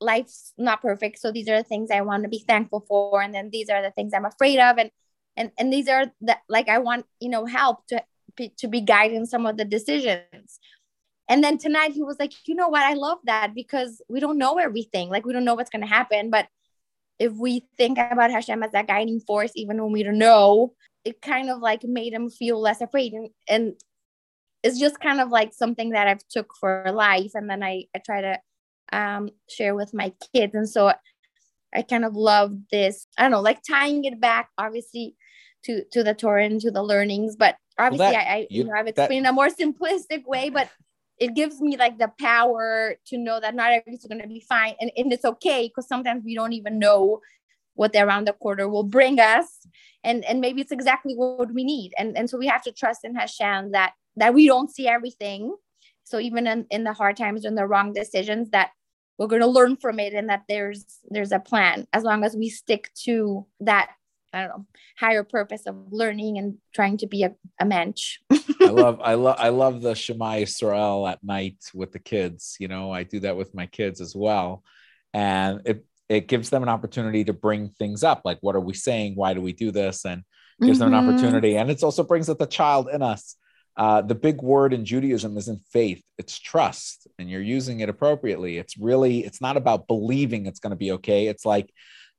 life's 0.01 0.53
not 0.57 0.81
perfect. 0.81 1.19
So 1.19 1.31
these 1.31 1.49
are 1.49 1.59
the 1.59 1.69
things 1.69 1.91
i 1.91 2.01
want 2.01 2.25
to 2.25 2.29
be 2.29 2.45
thankful 2.47 2.85
for. 2.89 3.23
And 3.23 3.35
then 3.35 3.51
these 3.51 3.71
are 3.71 3.83
the 3.83 3.93
things 3.93 4.13
i'm 4.13 4.25
afraid 4.25 4.59
of. 4.59 4.79
And 4.79 4.91
and 5.37 5.51
and 5.59 5.73
these 5.73 5.89
are 5.89 6.07
the 6.21 6.37
like 6.49 6.69
i 6.69 6.79
want 6.79 7.07
you 7.21 7.29
know 7.29 7.45
help 7.47 7.87
to 7.89 8.03
to 8.59 8.69
be 8.69 8.81
guiding 8.81 9.27
some 9.27 9.47
of 9.47 9.57
the 9.57 9.65
decisions 9.65 10.59
and 11.29 11.43
then 11.43 11.59
tonight 11.59 11.93
he 11.93 12.03
was 12.03 12.19
like, 12.19 12.33
you 12.47 12.55
know 12.55 12.69
what? 12.69 12.83
I 12.83 12.95
love 12.95 13.19
that 13.25 13.55
because 13.55 14.03
we 14.09 14.21
don't 14.21 14.39
know 14.39 14.59
everything. 14.59 15.09
Like 15.09 15.25
we 15.25 15.33
don't 15.33 15.45
know 15.45 15.55
what's 15.55 15.71
going 15.71 15.83
to 15.83 15.89
happen. 15.89 16.31
But 16.31 16.49
if 17.19 17.33
we 17.33 17.67
think 17.79 17.99
about 17.99 18.31
Hashem 18.31 18.63
as 18.63 18.73
that 18.73 18.89
guiding 18.89 19.21
force, 19.21 19.53
even 19.55 19.83
when 19.83 19.93
we 19.93 20.03
don't 20.03 20.19
know, 20.19 20.75
it 21.05 21.23
kind 21.23 21.49
of 21.49 21.61
like 21.61 21.83
made 21.85 22.13
him 22.13 22.29
feel 22.29 22.61
less 22.61 22.81
afraid. 22.81 23.13
And, 23.15 23.31
and 23.49 23.75
it's 24.63 24.79
just 24.79 25.01
kind 25.01 25.21
of 25.21 25.31
like 25.31 25.55
something 25.55 25.91
that 25.91 26.09
I've 26.09 26.27
took 26.29 26.55
for 26.59 26.85
life. 26.93 27.33
And 27.35 27.49
then 27.49 27.63
I, 27.63 27.85
I 27.95 28.01
try 28.05 28.21
to 28.21 28.39
um, 28.93 29.31
share 29.49 29.75
with 29.75 29.95
my 29.95 30.13
kids. 30.35 30.55
And 30.55 30.69
so 30.69 30.93
I 31.75 31.83
kind 31.83 32.05
of 32.05 32.15
love 32.15 32.55
this, 32.71 33.07
I 33.17 33.23
don't 33.23 33.31
know, 33.31 33.41
like 33.41 33.61
tying 33.69 34.05
it 34.05 34.21
back, 34.21 34.51
obviously, 34.59 35.17
to, 35.65 35.85
to 35.93 36.03
the 36.03 36.15
Torah 36.15 36.45
and 36.45 36.61
to 36.61 36.71
the 36.71 36.83
learnings. 36.83 37.37
But 37.37 37.57
obviously, 37.79 38.05
well, 38.05 38.13
that, 38.13 38.29
I, 38.29 38.35
I, 38.35 38.39
you, 38.51 38.59
you 38.59 38.65
know, 38.65 38.73
I've 38.77 38.87
explained 38.87 39.25
that, 39.25 39.31
in 39.31 39.33
a 39.33 39.33
more 39.33 39.49
simplistic 39.49 40.25
way, 40.27 40.51
but 40.51 40.69
it 41.19 41.35
gives 41.35 41.61
me 41.61 41.77
like 41.77 41.99
the 41.99 42.13
power 42.21 42.97
to 43.07 43.17
know 43.17 43.39
that 43.41 43.55
not 43.55 43.73
everything's 43.73 44.07
going 44.07 44.21
to 44.21 44.29
be 44.29 44.45
fine 44.49 44.75
and, 44.81 44.91
and 44.97 45.13
it's 45.13 45.25
okay 45.25 45.69
because 45.69 45.89
sometimes 45.89 46.25
we 46.25 46.35
don't 46.35 46.53
even 46.53 46.79
know 46.79 47.21
what 47.75 47.93
the 47.93 48.01
around 48.01 48.27
the 48.27 48.33
corner 48.33 48.69
will 48.69 48.85
bring 48.85 49.19
us 49.19 49.67
and 50.05 50.25
and 50.25 50.41
maybe 50.41 50.61
it's 50.61 50.73
exactly 50.73 51.15
what 51.15 51.53
we 51.53 51.65
need 51.65 51.93
and 51.99 52.17
and 52.17 52.31
so 52.31 52.39
we 52.39 52.47
have 52.47 52.63
to 52.63 52.73
trust 52.73 53.05
in 53.05 53.15
Hashem 53.15 53.73
that 53.73 53.93
that 54.17 54.35
we 54.35 54.47
don't 54.47 54.73
see 54.73 54.87
everything. 54.87 55.55
So 56.05 56.19
even 56.19 56.47
in, 56.47 56.67
in 56.71 56.85
the 56.85 56.93
hard 56.93 57.17
times 57.17 57.45
and 57.45 57.57
the 57.57 57.67
wrong 57.67 57.93
decisions 57.93 58.51
that 58.51 58.71
we're 59.19 59.27
going 59.27 59.43
to 59.43 59.47
learn 59.47 59.77
from 59.77 59.99
it 59.99 60.13
and 60.13 60.29
that 60.29 60.43
there's 60.49 60.85
there's 61.09 61.33
a 61.33 61.39
plan 61.39 61.87
as 61.93 62.03
long 62.03 62.25
as 62.25 62.37
we 62.37 62.49
stick 62.49 62.91
to 63.05 63.47
that 63.61 63.91
I 64.35 64.41
don't 64.41 64.49
know, 64.49 64.67
higher 64.99 65.25
purpose 65.25 65.67
of 65.67 65.77
learning 65.91 66.39
and 66.39 66.57
trying 66.75 66.99
to 66.99 67.07
be 67.07 67.23
a, 67.23 67.35
a 67.61 67.65
mensch. 67.65 68.19
I 68.31 68.65
love, 68.71 69.01
I 69.03 69.15
love, 69.15 69.37
I 69.39 69.49
love 69.51 69.81
the 69.81 69.95
Shema 69.95 70.33
Yisrael 70.33 71.11
at 71.11 71.23
night 71.23 71.59
with 71.73 71.93
the 71.93 71.99
kids. 71.99 72.57
You 72.59 72.69
know, 72.69 72.93
I 72.93 73.05
do 73.05 73.21
that 73.21 73.37
with 73.37 73.55
my 73.55 73.67
kids 73.67 74.01
as 74.01 74.15
well. 74.15 74.63
And 75.13 75.61
it, 75.65 75.85
it 76.09 76.29
gives 76.29 76.51
them 76.51 76.63
an 76.63 76.69
opportunity 76.69 77.25
to 77.25 77.33
bring 77.33 77.71
things 77.71 78.03
up. 78.03 78.23
Like, 78.25 78.39
what 78.41 78.57
are 78.57 78.61
we 78.61 78.75
saying? 78.75 79.15
Why 79.15 79.35
do 79.35 79.41
we 79.41 79.53
do 79.53 79.71
this? 79.71 80.05
And 80.05 80.25
gives 80.61 80.79
mm-hmm. 80.79 80.91
them 80.91 80.95
an 80.95 81.01
mm-hmm. 81.01 81.15
opportunity. 81.15 81.57
And 81.57 81.71
it 81.71 81.83
also 81.83 82.03
brings 82.03 82.29
up 82.29 82.39
the 82.39 82.47
child 82.47 82.89
in 82.93 83.03
us. 83.03 83.37
Uh, 83.77 84.03
the 84.03 84.15
big 84.15 84.41
word 84.41 84.73
in 84.73 84.85
Judaism 84.85 85.37
isn't 85.37 85.61
faith, 85.73 86.01
it's 86.17 86.39
trust, 86.39 87.09
and 87.19 87.29
you're 87.29 87.43
using 87.43 87.81
it 87.81 87.89
appropriately. 87.89 88.57
It's 88.57 88.79
really, 88.79 89.25
it's 89.25 89.41
not 89.41 89.57
about 89.57 89.89
believing 89.89 90.47
it's 90.47 90.61
going 90.61 90.71
to 90.71 90.77
be 90.77 90.93
okay. 90.93 91.27
It's 91.27 91.45
like, 91.45 91.73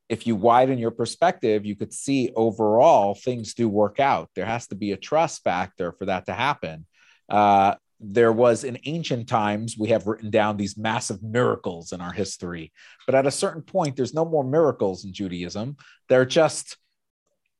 if 0.08 0.26
you 0.26 0.36
widen 0.36 0.78
your 0.78 0.90
perspective, 0.90 1.64
you 1.64 1.74
could 1.74 1.92
see 1.92 2.30
overall 2.36 3.14
things 3.14 3.54
do 3.54 3.68
work 3.68 3.98
out. 3.98 4.30
There 4.34 4.46
has 4.46 4.68
to 4.68 4.74
be 4.74 4.92
a 4.92 4.96
trust 4.96 5.42
factor 5.42 5.92
for 5.92 6.06
that 6.06 6.26
to 6.26 6.32
happen. 6.32 6.86
Uh, 7.28 7.74
there 7.98 8.32
was 8.32 8.62
in 8.62 8.78
ancient 8.84 9.28
times, 9.28 9.76
we 9.78 9.88
have 9.88 10.06
written 10.06 10.30
down 10.30 10.56
these 10.56 10.76
massive 10.76 11.22
miracles 11.22 11.92
in 11.92 12.00
our 12.00 12.12
history. 12.12 12.72
But 13.06 13.14
at 13.14 13.26
a 13.26 13.30
certain 13.30 13.62
point, 13.62 13.96
there's 13.96 14.14
no 14.14 14.24
more 14.24 14.44
miracles 14.44 15.04
in 15.04 15.12
Judaism. 15.12 15.76
They're 16.08 16.26
just 16.26 16.76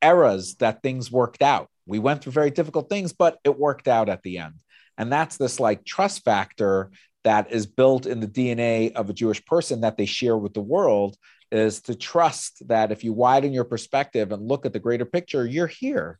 eras 0.03 0.57
that 0.57 0.83
things 0.83 1.11
worked 1.11 1.43
out. 1.43 1.69
We 1.87 1.99
went 1.99 2.23
through 2.23 2.33
very 2.33 2.51
difficult 2.51 2.89
things, 2.89 3.13
but 3.13 3.39
it 3.45 3.59
worked 3.59 3.89
out 3.89 4.09
at 4.09 4.23
the 4.23 4.39
end. 4.39 4.55
And 4.99 5.11
that's 5.11 5.37
this 5.37 5.59
like 5.59 5.85
trust 5.85 6.25
factor 6.25 6.91
that 7.25 7.51
is 7.51 7.67
built 7.67 8.07
in 8.07 8.21
the 8.21 8.29
DNA 8.29 8.93
of 8.93 9.11
a 9.11 9.15
Jewish 9.15 9.45
person 9.45 9.81
that 9.81 9.97
they 9.97 10.07
share 10.07 10.37
with 10.37 10.55
the 10.55 10.61
world 10.61 11.17
is 11.53 11.81
to 11.83 11.95
trust 11.95 12.67
that 12.69 12.93
if 12.93 13.05
you 13.05 13.13
widen 13.13 13.53
your 13.53 13.65
perspective 13.65 14.33
and 14.33 14.49
look 14.49 14.67
at 14.67 14.73
the 14.73 14.79
greater 14.79 15.05
picture, 15.05 15.47
you're 15.47 15.67
here 15.67 16.19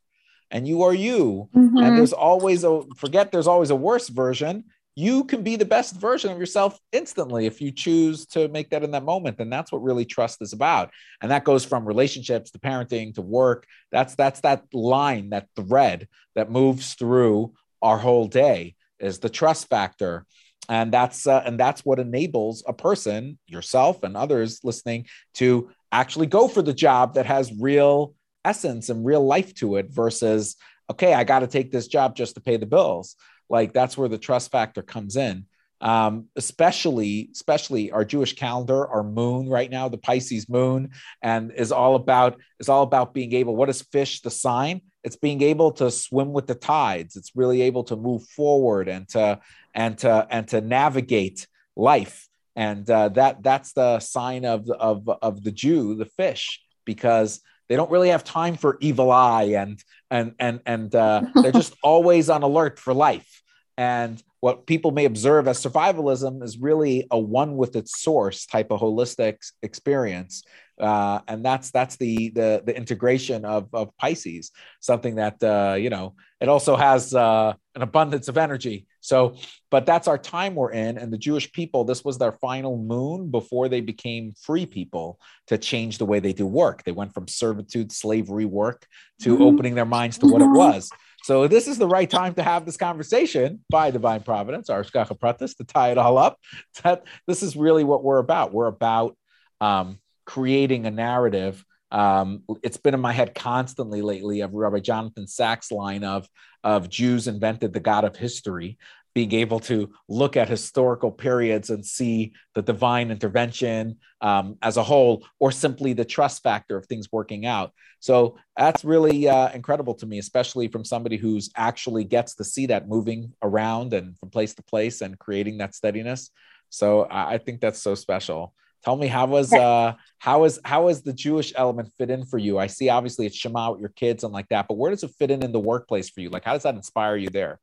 and 0.51 0.67
you 0.67 0.83
are 0.83 0.95
you. 0.95 1.49
Mm-hmm. 1.55 1.79
And 1.79 1.99
there's 1.99 2.13
always 2.13 2.65
a 2.65 2.83
forget 2.97 3.33
there's 3.33 3.47
always 3.47 3.71
a 3.71 3.77
worse 3.77 4.09
version. 4.09 4.65
You 4.95 5.25
can 5.25 5.43
be 5.43 5.57
the 5.57 5.67
best 5.67 5.97
version 5.97 6.31
of 6.31 6.39
yourself 6.39 6.79
instantly 6.91 7.45
if 7.45 7.61
you 7.61 7.71
choose 7.71 8.25
to 8.29 8.49
make 8.49 8.71
that 8.71 8.83
in 8.83 8.93
that 8.93 9.05
moment. 9.05 9.41
And 9.41 9.53
that's 9.53 9.71
what 9.71 9.83
really 9.83 10.07
trust 10.07 10.41
is 10.41 10.55
about. 10.55 10.91
And 11.21 11.31
that 11.31 11.45
goes 11.45 11.67
from 11.67 11.85
relationships 11.85 12.51
to 12.53 12.59
parenting 12.59 13.15
to 13.15 13.23
work. 13.23 13.67
That's 13.93 14.15
that's 14.15 14.41
that 14.41 14.63
line, 14.73 15.31
that 15.31 15.49
thread 15.55 16.09
that 16.35 16.51
moves 16.51 16.95
through 16.95 17.53
our 17.83 17.99
whole 17.99 18.27
day 18.27 18.75
is 18.99 19.19
the 19.19 19.29
trust 19.29 19.69
factor 19.69 20.25
and 20.69 20.93
that's 20.93 21.27
uh, 21.27 21.43
and 21.45 21.59
that's 21.59 21.85
what 21.85 21.99
enables 21.99 22.65
a 22.67 22.73
person 22.73 23.39
yourself 23.47 24.03
and 24.03 24.17
others 24.17 24.61
listening 24.65 25.07
to 25.35 25.71
actually 25.93 26.27
go 26.27 26.49
for 26.49 26.63
the 26.63 26.75
job 26.75 27.15
that 27.15 27.27
has 27.27 27.53
real 27.59 28.15
essence 28.45 28.89
and 28.89 29.05
real 29.05 29.25
life 29.25 29.55
to 29.55 29.77
it 29.77 29.87
versus 29.91 30.57
okay 30.91 31.15
i 31.15 31.25
got 31.25 31.41
to 31.41 31.47
take 31.47 31.71
this 31.71 31.89
job 31.89 32.17
just 32.17 32.35
to 32.35 32.41
pay 32.41 32.57
the 32.57 32.67
bills. 32.67 33.17
Like 33.49 33.73
that's 33.73 33.97
where 33.97 34.09
the 34.09 34.19
trust 34.19 34.51
factor 34.51 34.83
comes 34.83 35.17
in 35.17 35.47
um, 35.81 36.27
especially 36.37 37.29
especially 37.33 37.91
our 37.91 38.05
jewish 38.05 38.35
calendar 38.35 38.87
our 38.87 39.03
moon 39.03 39.49
right 39.49 39.71
now 39.71 39.89
the 39.89 39.99
pisces 39.99 40.49
moon 40.49 40.91
and 41.23 41.53
is 41.53 41.73
all 41.73 41.95
about 41.95 42.41
is 42.59 42.69
all 42.69 42.83
about 42.83 43.13
being 43.13 43.33
able 43.35 43.57
what 43.57 43.69
is 43.69 43.83
fish 43.83 44.21
the 44.21 44.31
sign? 44.31 44.83
It's 45.03 45.17
being 45.17 45.43
able 45.43 45.73
to 45.73 45.91
swim 45.91 46.33
with 46.33 46.47
the 46.47 46.55
tides. 46.55 47.17
It's 47.17 47.33
really 47.35 47.63
able 47.63 47.85
to 47.85 47.97
move 47.97 48.25
forward 48.25 48.89
and 48.89 49.09
to 49.11 49.41
and 49.75 49.97
to 49.99 50.27
and 50.31 50.49
to 50.49 50.61
navigate 50.61 51.47
life. 51.77 52.29
And 52.55 52.89
uh, 52.91 53.11
that 53.11 53.43
that's 53.43 53.73
the 53.73 54.01
sign 54.01 54.45
of 54.45 54.69
of 54.71 55.09
of 55.23 55.43
the 55.43 55.53
Jew 55.53 55.95
the 55.95 56.07
fish 56.07 56.61
because 56.85 57.41
they 57.69 57.77
don't 57.77 57.91
really 57.91 58.11
have 58.11 58.25
time 58.25 58.57
for 58.57 58.79
evil 58.81 59.11
eye 59.11 59.55
and 59.63 59.83
and 60.11 60.35
and 60.39 60.61
and 60.67 60.95
uh, 60.95 61.23
they're 61.35 61.53
just 61.53 61.75
always 61.83 62.29
on 62.29 62.43
alert 62.43 62.79
for 62.79 62.95
life. 62.95 63.43
And 63.79 64.23
what 64.41 64.67
people 64.67 64.91
may 64.91 65.05
observe 65.05 65.49
as 65.49 65.63
survivalism 65.63 66.43
is 66.43 66.59
really 66.59 67.07
a 67.11 67.19
one 67.19 67.57
with 67.57 67.77
its 67.77 68.01
source 68.01 68.47
type 68.47 68.71
of 68.71 68.81
holistic 68.81 69.37
experience 69.63 70.43
uh, 70.81 71.21
and 71.27 71.45
that's 71.45 71.71
that's 71.71 71.97
the, 71.97 72.31
the 72.31 72.63
the 72.67 72.77
integration 72.77 73.45
of 73.45 73.69
of 73.73 73.97
pisces 73.97 74.53
something 74.81 75.15
that 75.17 75.43
uh, 75.43 75.75
you 75.75 75.91
know 75.91 76.15
it 76.41 76.49
also 76.49 76.77
has 76.77 77.15
uh, 77.15 77.55
an 77.75 77.83
abundance 77.83 78.29
of 78.29 78.37
energy 78.37 78.87
so, 79.07 79.37
but 79.71 79.87
that's 79.87 80.09
our 80.09 80.19
time 80.19 80.57
we're 80.57 80.73
in. 80.73 80.99
And 80.99 81.13
the 81.13 81.19
Jewish 81.19 81.53
people, 81.53 81.85
this 81.85 82.05
was 82.05 82.19
their 82.19 82.33
final 82.33 82.77
moon 82.77 83.31
before 83.31 83.69
they 83.69 83.81
became 83.81 84.33
free 84.33 84.67
people 84.67 85.21
to 85.47 85.59
change 85.59 85.99
the 85.99 86.05
way 86.05 86.19
they 86.19 86.33
do 86.33 86.45
work. 86.45 86.83
They 86.83 86.91
went 86.91 87.15
from 87.15 87.29
servitude, 87.29 87.93
slavery 87.93 88.47
work 88.47 88.85
to 89.21 89.35
mm-hmm. 89.35 89.43
opening 89.45 89.75
their 89.77 89.85
minds 89.85 90.19
to 90.19 90.27
what 90.27 90.43
it 90.43 90.49
was. 90.49 90.91
So 91.27 91.49
this 91.49 91.67
is 91.67 91.77
the 91.77 91.89
right 91.89 92.09
time 92.09 92.35
to 92.35 92.43
have 92.45 92.65
this 92.65 92.77
conversation 92.77 93.65
by 93.69 93.91
divine 93.91 94.21
providence, 94.23 94.71
our 94.71 94.85
Pratis, 94.85 95.57
to 95.57 95.65
tie 95.65 95.91
it 95.91 95.99
all 95.99 96.19
up. 96.19 96.39
That 96.85 97.03
this 97.27 97.43
is 97.43 97.57
really 97.57 97.83
what 97.83 98.05
we're 98.05 98.19
about. 98.21 98.53
We're 98.53 98.69
about 98.69 99.17
um, 99.61 99.99
creating 100.25 100.87
a 100.87 100.93
narrative 100.93 101.65
um, 101.91 102.43
it's 102.63 102.77
been 102.77 102.95
in 102.95 103.01
my 103.01 103.13
head 103.13 103.35
constantly 103.35 104.03
lately 104.03 104.41
of 104.41 104.55
Rabbi 104.55 104.81
Jonathan 104.81 105.27
Sacks' 105.27 105.73
line 105.73 106.05
of, 106.05 106.29
of 106.63 106.89
Jews 106.89 107.27
invented 107.27 107.73
the 107.73 107.81
God 107.81 108.05
of 108.05 108.17
history, 108.17 108.79
being 109.17 109.33
able 109.33 109.59
to 109.59 109.89
look 110.11 110.37
at 110.37 110.47
historical 110.47 111.11
periods 111.11 111.71
and 111.71 111.87
see 111.87 112.35
the 112.55 112.61
divine 112.61 113.11
intervention 113.11 113.97
um, 114.21 114.59
as 114.61 114.77
a 114.77 114.83
whole, 114.83 115.27
or 115.41 115.51
simply 115.51 115.95
the 115.95 116.05
trust 116.05 116.43
factor 116.43 116.77
of 116.77 116.85
things 116.85 117.11
working 117.11 117.47
out. 117.47 117.73
So 117.99 118.37
that's 118.59 118.85
really 118.85 119.27
uh, 119.27 119.49
incredible 119.55 119.95
to 119.95 120.07
me, 120.07 120.19
especially 120.19 120.69
from 120.69 120.85
somebody 120.85 121.17
who's 121.17 121.49
actually 121.57 122.05
gets 122.05 122.35
to 122.35 122.45
see 122.45 122.67
that 122.67 122.91
moving 122.91 123.33
around 123.43 123.95
and 123.95 124.19
from 124.19 124.29
place 124.29 124.53
to 124.57 124.63
place 124.63 125.01
and 125.01 125.19
creating 125.19 125.57
that 125.59 125.75
steadiness. 125.75 126.31
So 126.69 127.07
I 127.11 127.39
think 127.39 127.63
that's 127.63 127.81
so 127.81 127.95
special 127.95 128.53
Tell 128.85 128.97
me 128.97 129.07
how 129.09 129.27
was 129.27 129.53
uh 129.53 129.95
how 130.19 130.45
is 130.45 130.61
how 130.65 130.89
is 130.89 131.03
the 131.03 131.13
Jewish 131.13 131.53
element 131.57 131.91
fit 131.99 132.11
in 132.11 132.25
for 132.25 132.39
you? 132.39 132.57
I 132.57 132.69
see 132.69 132.89
obviously 132.89 133.27
it's 133.27 133.35
Shema 133.35 133.73
with 133.73 133.81
your 133.81 133.89
kids 133.89 134.23
and 134.23 134.33
like 134.33 134.49
that, 134.51 134.69
but 134.69 134.77
where 134.77 134.93
does 134.93 135.03
it 135.03 135.11
fit 135.19 135.31
in 135.31 135.43
in 135.43 135.51
the 135.51 135.59
workplace 135.59 136.09
for 136.09 136.21
you? 136.21 136.29
Like 136.29 136.45
how 136.45 136.53
does 136.53 136.63
that 136.65 136.77
inspire 136.77 137.17
you 137.17 137.29
there? 137.29 137.59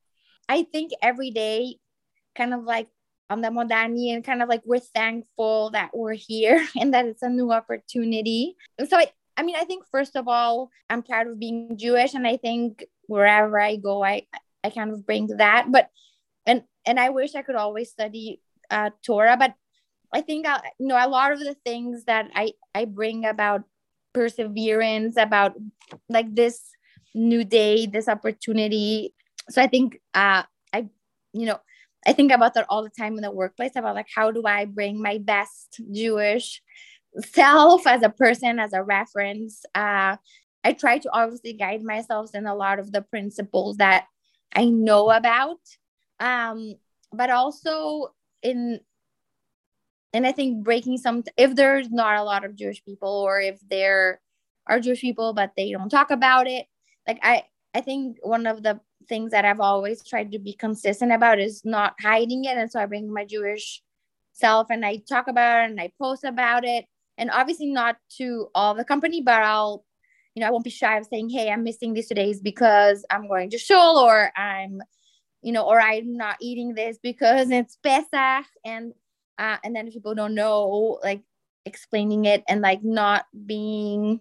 I 0.50 0.64
think 0.64 0.92
every 1.02 1.32
day, 1.32 1.78
kind 2.36 2.54
of 2.54 2.64
like 2.64 2.88
on 3.30 3.42
the 3.42 3.50
Modeh 3.50 3.72
Ani, 3.72 4.12
and 4.12 4.24
kind 4.24 4.42
of 4.42 4.50
like 4.50 4.62
we're 4.66 4.80
thankful 4.80 5.72
that 5.72 5.92
we're 5.94 6.14
here 6.14 6.66
and 6.80 6.94
that 6.94 7.06
it's 7.06 7.24
a 7.24 7.30
new 7.30 7.52
opportunity. 7.52 8.56
So 8.88 8.98
I, 8.98 9.12
I 9.38 9.44
mean, 9.44 9.56
I 9.56 9.64
think 9.66 9.86
first 9.92 10.16
of 10.16 10.28
all, 10.28 10.70
I'm 10.90 11.04
proud 11.04 11.28
of 11.28 11.40
being 11.40 11.78
Jewish, 11.78 12.14
and 12.14 12.28
I 12.28 12.38
think 12.38 12.86
wherever 13.08 13.60
I 13.60 13.78
go, 13.78 14.04
I 14.04 14.28
I 14.64 14.70
kind 14.70 14.92
of 14.92 15.06
bring 15.06 15.28
that. 15.38 15.72
But 15.72 15.90
and 16.46 16.64
and 16.86 17.00
I 17.00 17.10
wish 17.10 17.36
I 17.36 17.42
could 17.42 17.56
always 17.56 17.90
study 17.90 18.42
uh, 18.70 18.92
Torah, 19.06 19.38
but 19.38 19.54
I 20.14 20.22
think 20.22 20.46
I, 20.46 20.56
uh, 20.56 20.62
you 20.80 20.88
know 20.88 20.96
a 20.96 21.10
lot 21.10 21.32
of 21.32 21.40
the 21.40 21.56
things 21.66 22.06
that 22.06 22.30
I 22.36 22.54
I 22.76 22.86
bring 22.86 23.26
about 23.26 23.64
perseverance, 24.14 25.18
about 25.18 25.54
like 26.10 26.34
this 26.34 26.62
new 27.16 27.44
day, 27.44 27.86
this 27.86 28.08
opportunity. 28.08 29.14
So 29.50 29.62
I 29.62 29.68
think 29.68 30.00
uh, 30.14 30.44
I 30.72 30.90
you 31.34 31.46
know 31.46 31.60
I 32.06 32.14
think 32.14 32.32
about 32.32 32.54
that 32.56 32.66
all 32.70 32.84
the 32.84 32.90
time 32.90 33.16
in 33.16 33.22
the 33.22 33.32
workplace 33.32 33.76
about 33.76 33.96
like 33.96 34.08
how 34.14 34.32
do 34.32 34.44
I 34.46 34.66
bring 34.66 35.02
my 35.02 35.18
best 35.18 35.80
Jewish 35.92 36.62
self 37.34 37.86
as 37.88 38.04
a 38.04 38.10
person 38.10 38.60
as 38.60 38.74
a 38.74 38.84
reference. 38.84 39.64
Uh, 39.76 40.18
I 40.64 40.74
try 40.74 40.98
to 41.00 41.10
obviously 41.12 41.54
guide 41.54 41.84
myself 41.84 42.34
in 42.34 42.46
a 42.46 42.56
lot 42.56 42.80
of 42.80 42.92
the 42.92 43.02
principles 43.02 43.78
that 43.78 44.06
I 44.56 44.66
know 44.66 45.12
about, 45.12 45.60
um, 46.20 46.76
but 47.12 47.30
also 47.30 48.14
in 48.42 48.80
and 50.14 50.28
I 50.28 50.32
think 50.32 50.64
breaking 50.64 50.98
some 51.00 51.24
if 51.38 51.56
there's 51.56 51.90
not 51.90 52.18
a 52.18 52.24
lot 52.24 52.46
of 52.46 52.56
Jewish 52.56 52.84
people 52.86 53.10
or 53.10 53.42
if 53.42 53.60
there 53.70 54.22
are 54.68 54.80
Jewish 54.80 55.02
people 55.02 55.34
but 55.34 55.52
they 55.58 55.72
don't 55.72 55.90
talk 55.90 56.12
about 56.12 56.48
it, 56.48 56.66
like 57.08 57.20
I 57.24 57.44
I 57.74 57.82
think 57.82 58.18
one 58.22 58.48
of 58.48 58.64
the 58.64 58.80
things 59.08 59.32
that 59.32 59.46
I've 59.46 59.60
always 59.60 60.04
tried 60.04 60.32
to 60.32 60.40
be 60.40 60.54
consistent 60.54 61.12
about 61.12 61.40
is 61.40 61.64
not 61.64 61.96
hiding 62.02 62.46
it. 62.46 62.58
And 62.58 62.72
so 62.72 62.80
I 62.80 62.86
bring 62.86 63.12
my 63.12 63.26
Jewish 63.26 63.82
self 64.34 64.68
and 64.70 64.86
I 64.86 64.98
talk 64.98 65.28
about 65.28 65.64
it 65.64 65.72
and 65.72 65.80
I 65.80 65.92
post 66.00 66.24
about 66.24 66.66
it. 66.66 66.86
And 67.18 67.30
obviously 67.30 67.68
not 67.68 67.98
to 68.18 68.48
all 68.56 68.74
the 68.74 68.84
company, 68.84 69.22
but 69.22 69.42
I'll, 69.42 69.86
you 70.36 70.42
know, 70.42 70.48
I 70.48 70.50
won't 70.50 70.64
be 70.64 70.70
shy 70.70 70.98
of 70.98 71.06
saying, 71.06 71.30
hey, 71.30 71.50
I'm 71.50 71.64
missing 71.64 71.94
these 71.94 72.10
days 72.10 72.42
because 72.42 73.06
I'm 73.10 73.28
going 73.28 73.52
to 73.52 73.58
shul 73.58 73.98
or 73.98 74.32
I'm, 74.36 74.82
you 75.42 75.52
know, 75.52 75.64
or 75.64 75.80
I'm 75.80 76.18
not 76.18 76.38
eating 76.42 76.74
this 76.74 76.98
because 77.02 77.52
it's 77.52 77.78
Pesach. 77.84 78.46
And 78.66 78.94
uh, 79.38 79.58
and 79.64 79.76
then 79.76 79.88
if 79.88 79.94
people 79.94 80.16
don't 80.16 80.36
know, 80.36 81.00
like 81.04 81.22
explaining 81.66 82.26
it 82.26 82.44
and 82.48 82.62
like 82.62 82.84
not 82.84 83.26
being 83.46 84.20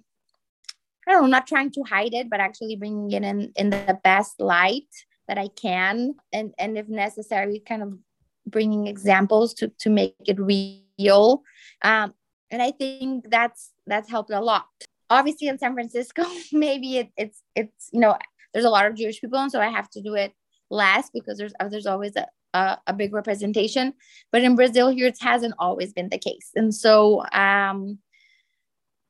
I 1.06 1.12
don't 1.12 1.22
know, 1.22 1.28
not 1.28 1.46
trying 1.46 1.70
to 1.72 1.82
hide 1.82 2.14
it, 2.14 2.30
but 2.30 2.40
actually 2.40 2.76
bringing 2.76 3.10
it 3.10 3.22
in 3.22 3.52
in 3.56 3.70
the 3.70 3.98
best 4.04 4.40
light 4.40 4.88
that 5.28 5.38
I 5.38 5.48
can, 5.48 6.14
and 6.32 6.54
and 6.58 6.78
if 6.78 6.88
necessary, 6.88 7.62
kind 7.66 7.82
of 7.82 7.98
bringing 8.46 8.86
examples 8.86 9.54
to 9.54 9.68
to 9.80 9.90
make 9.90 10.14
it 10.26 10.38
real. 10.40 11.42
Um, 11.82 12.14
and 12.50 12.62
I 12.62 12.70
think 12.70 13.30
that's 13.30 13.72
that's 13.86 14.10
helped 14.10 14.30
a 14.30 14.40
lot. 14.40 14.66
Obviously, 15.10 15.48
in 15.48 15.58
San 15.58 15.74
Francisco, 15.74 16.24
maybe 16.52 16.98
it, 16.98 17.08
it's 17.16 17.42
it's 17.56 17.88
you 17.92 18.00
know 18.00 18.16
there's 18.52 18.64
a 18.64 18.70
lot 18.70 18.86
of 18.86 18.94
Jewish 18.94 19.20
people, 19.20 19.38
and 19.38 19.50
so 19.50 19.60
I 19.60 19.68
have 19.68 19.90
to 19.90 20.02
do 20.02 20.14
it 20.14 20.32
less 20.70 21.10
because 21.10 21.38
there's 21.38 21.52
there's 21.70 21.86
always 21.86 22.16
a 22.16 22.26
a, 22.54 22.78
a 22.86 22.92
big 22.92 23.14
representation. 23.14 23.94
But 24.30 24.42
in 24.42 24.56
Brazil 24.56 24.90
here, 24.90 25.06
it 25.06 25.18
hasn't 25.20 25.54
always 25.58 25.92
been 25.92 26.10
the 26.10 26.18
case, 26.18 26.50
and 26.54 26.74
so 26.74 27.24
um, 27.32 27.98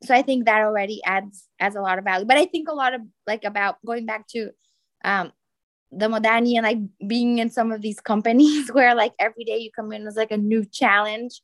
so 0.05 0.15
I 0.15 0.23
think 0.23 0.47
that 0.47 0.63
already 0.63 1.03
adds 1.05 1.49
adds 1.61 1.77
a 1.77 1.81
lot 1.81 1.99
of 1.99 2.05
value. 2.05 2.27
But 2.27 2.37
I 2.37 2.47
think 2.47 2.69
a 2.69 2.75
lot 2.75 2.95
of 2.95 3.03
like 3.27 3.45
about 3.45 3.77
going 3.85 4.07
back 4.07 4.27
to 4.29 4.51
um 5.05 5.33
the 5.93 6.09
Modeh 6.09 6.27
Ani 6.27 6.57
and 6.57 6.65
like 6.65 6.79
being 7.07 7.39
in 7.39 7.51
some 7.51 7.71
of 7.71 7.83
these 7.83 8.01
companies 8.01 8.69
where 8.73 8.95
like 8.95 9.13
every 9.19 9.45
day 9.45 9.59
you 9.59 9.71
come 9.75 9.93
in 9.93 10.07
as 10.07 10.17
like 10.17 10.31
a 10.31 10.37
new 10.37 10.65
challenge. 10.65 11.41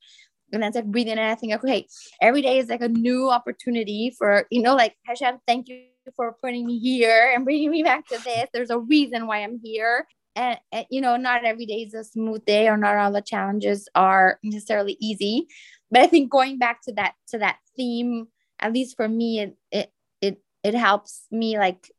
And 0.51 0.63
that's 0.63 0.77
like 0.77 0.87
breathing 0.87 1.13
in 1.13 1.19
I 1.19 1.35
think, 1.35 1.53
okay, 1.53 1.87
every 2.23 2.41
day 2.41 2.59
is 2.59 2.71
like 2.71 2.81
a 2.81 2.89
new 2.89 3.29
opportunity 3.29 4.15
for, 4.17 4.47
you 4.51 4.63
know, 4.63 4.75
like 4.75 4.97
Hashem, 5.05 5.41
thank 5.47 5.69
you 5.69 5.83
for 6.17 6.37
putting 6.43 6.65
me 6.65 6.79
here 6.79 7.33
and 7.35 7.45
bringing 7.45 7.71
me 7.71 7.83
back 7.83 8.07
to 8.07 8.19
this. 8.25 8.49
There's 8.55 8.71
a 8.71 8.79
reason 8.79 9.27
why 9.27 9.43
I'm 9.43 9.61
here. 9.63 10.07
And, 10.35 10.59
and, 10.73 10.87
you 10.89 11.01
know 11.01 11.17
not 11.17 11.45
every 11.45 11.67
day 11.67 11.83
is 11.83 11.95
a 11.95 12.05
smooth 12.05 12.45
day 12.45 12.69
or 12.69 12.77
not 12.77 12.97
all 12.97 13.11
the 13.11 13.21
challenges 13.21 13.89
are 13.97 14.39
necessarily 14.45 14.97
easy 15.01 15.49
but 15.91 16.03
i 16.03 16.07
think 16.07 16.31
going 16.31 16.59
back 16.59 16.81
to 16.83 16.93
that 16.93 17.15
to 17.29 17.39
that 17.39 17.57
theme 17.77 18.29
at 18.61 18.73
least 18.73 18.97
for 18.97 19.09
me 19.09 19.41
it 19.41 19.57
it 19.71 19.93
it, 20.21 20.43
it 20.63 20.75
helps 20.75 21.27
me 21.31 21.59
like 21.59 21.91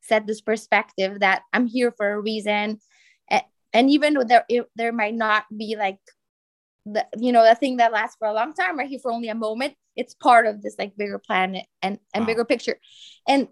set 0.00 0.26
this 0.26 0.40
perspective 0.40 1.20
that 1.20 1.42
i'm 1.52 1.66
here 1.66 1.92
for 1.96 2.12
a 2.12 2.20
reason. 2.20 2.78
And, 3.30 3.42
and 3.72 3.90
even 3.90 4.14
though 4.14 4.24
there 4.24 4.44
it, 4.48 4.66
there 4.76 4.92
might 4.92 5.14
not 5.14 5.44
be 5.54 5.76
like 5.76 5.98
the 6.86 7.06
you 7.18 7.32
know 7.32 7.44
the 7.44 7.54
thing 7.54 7.76
that 7.78 7.92
lasts 7.92 8.16
for 8.18 8.28
a 8.28 8.32
long 8.32 8.54
time 8.54 8.78
or 8.78 8.84
here 8.84 9.00
for 9.00 9.12
only 9.12 9.28
a 9.28 9.34
moment 9.34 9.74
it's 9.98 10.14
part 10.14 10.46
of 10.46 10.62
this 10.62 10.76
like 10.78 10.96
bigger 10.96 11.18
planet 11.18 11.66
and 11.82 11.98
and 12.14 12.22
wow. 12.22 12.26
bigger 12.26 12.44
picture. 12.44 12.78
And 13.26 13.48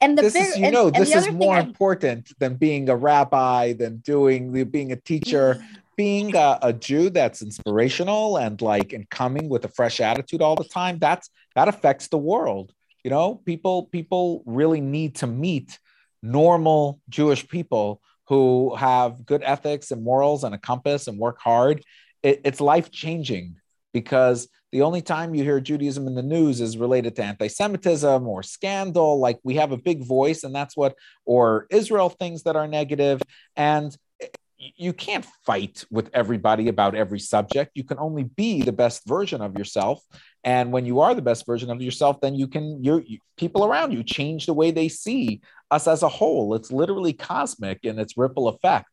and 0.00 0.18
the 0.18 0.22
this 0.22 0.34
is, 0.34 0.58
you 0.58 0.70
know 0.72 0.90
this 0.90 1.14
is 1.14 1.30
more 1.30 1.58
important 1.58 2.32
than 2.38 2.56
being 2.56 2.88
a 2.90 2.96
rabbi 2.96 3.72
than 3.72 3.98
doing 3.98 4.52
being 4.64 4.92
a 4.92 4.96
teacher. 4.96 5.64
Being 5.96 6.36
a, 6.36 6.58
a, 6.60 6.74
Jew 6.74 7.08
that's 7.08 7.40
inspirational 7.40 8.36
and 8.36 8.60
like 8.60 8.92
and 8.92 9.08
coming 9.08 9.48
with 9.48 9.64
a 9.64 9.68
fresh 9.68 9.98
attitude 9.98 10.42
all 10.42 10.54
the 10.54 10.68
time, 10.68 10.98
that's 10.98 11.30
that 11.56 11.66
affects 11.66 12.06
the 12.06 12.18
world. 12.18 12.72
You 13.02 13.10
know, 13.10 13.34
people 13.34 13.86
people 13.86 14.44
really 14.46 14.80
need 14.80 15.16
to 15.16 15.26
meet 15.26 15.78
normal 16.22 17.00
Jewish 17.08 17.48
people 17.48 18.00
who 18.28 18.74
have 18.76 19.24
good 19.26 19.42
ethics 19.42 19.90
and 19.90 20.04
morals 20.04 20.44
and 20.44 20.54
a 20.54 20.58
compass 20.58 21.08
and 21.08 21.18
work 21.18 21.38
hard. 21.40 21.82
It, 22.22 22.42
it's 22.44 22.60
life 22.60 22.90
changing 22.90 23.56
because 23.92 24.48
the 24.72 24.82
only 24.82 25.00
time 25.00 25.34
you 25.34 25.44
hear 25.44 25.60
Judaism 25.60 26.06
in 26.06 26.14
the 26.14 26.22
news 26.22 26.60
is 26.60 26.76
related 26.76 27.16
to 27.16 27.22
anti-Semitism 27.22 28.26
or 28.26 28.42
scandal. 28.42 29.18
Like 29.20 29.38
we 29.44 29.54
have 29.54 29.72
a 29.72 29.76
big 29.76 30.04
voice, 30.04 30.42
and 30.42 30.54
that's 30.54 30.76
what, 30.76 30.96
or 31.24 31.66
Israel 31.70 32.08
things 32.08 32.42
that 32.42 32.56
are 32.56 32.68
negative, 32.68 33.22
and 33.54 33.96
you 34.58 34.92
can't 34.92 35.26
fight 35.44 35.84
with 35.90 36.10
everybody 36.14 36.68
about 36.68 36.94
every 36.94 37.18
subject. 37.18 37.72
You 37.74 37.84
can 37.84 37.98
only 37.98 38.24
be 38.24 38.62
the 38.62 38.72
best 38.72 39.06
version 39.06 39.42
of 39.42 39.56
yourself. 39.56 40.02
And 40.44 40.72
when 40.72 40.86
you 40.86 41.00
are 41.00 41.14
the 41.14 41.22
best 41.22 41.44
version 41.44 41.70
of 41.70 41.82
yourself, 41.82 42.20
then 42.20 42.34
you 42.34 42.48
can, 42.48 42.82
your 42.82 43.00
you, 43.00 43.18
people 43.36 43.64
around 43.64 43.92
you 43.92 44.02
change 44.02 44.46
the 44.46 44.54
way 44.54 44.70
they 44.70 44.88
see 44.88 45.42
us 45.70 45.86
as 45.86 46.02
a 46.02 46.08
whole. 46.08 46.54
It's 46.54 46.72
literally 46.72 47.12
cosmic 47.12 47.84
in 47.84 47.98
its 47.98 48.16
ripple 48.16 48.48
effect. 48.48 48.88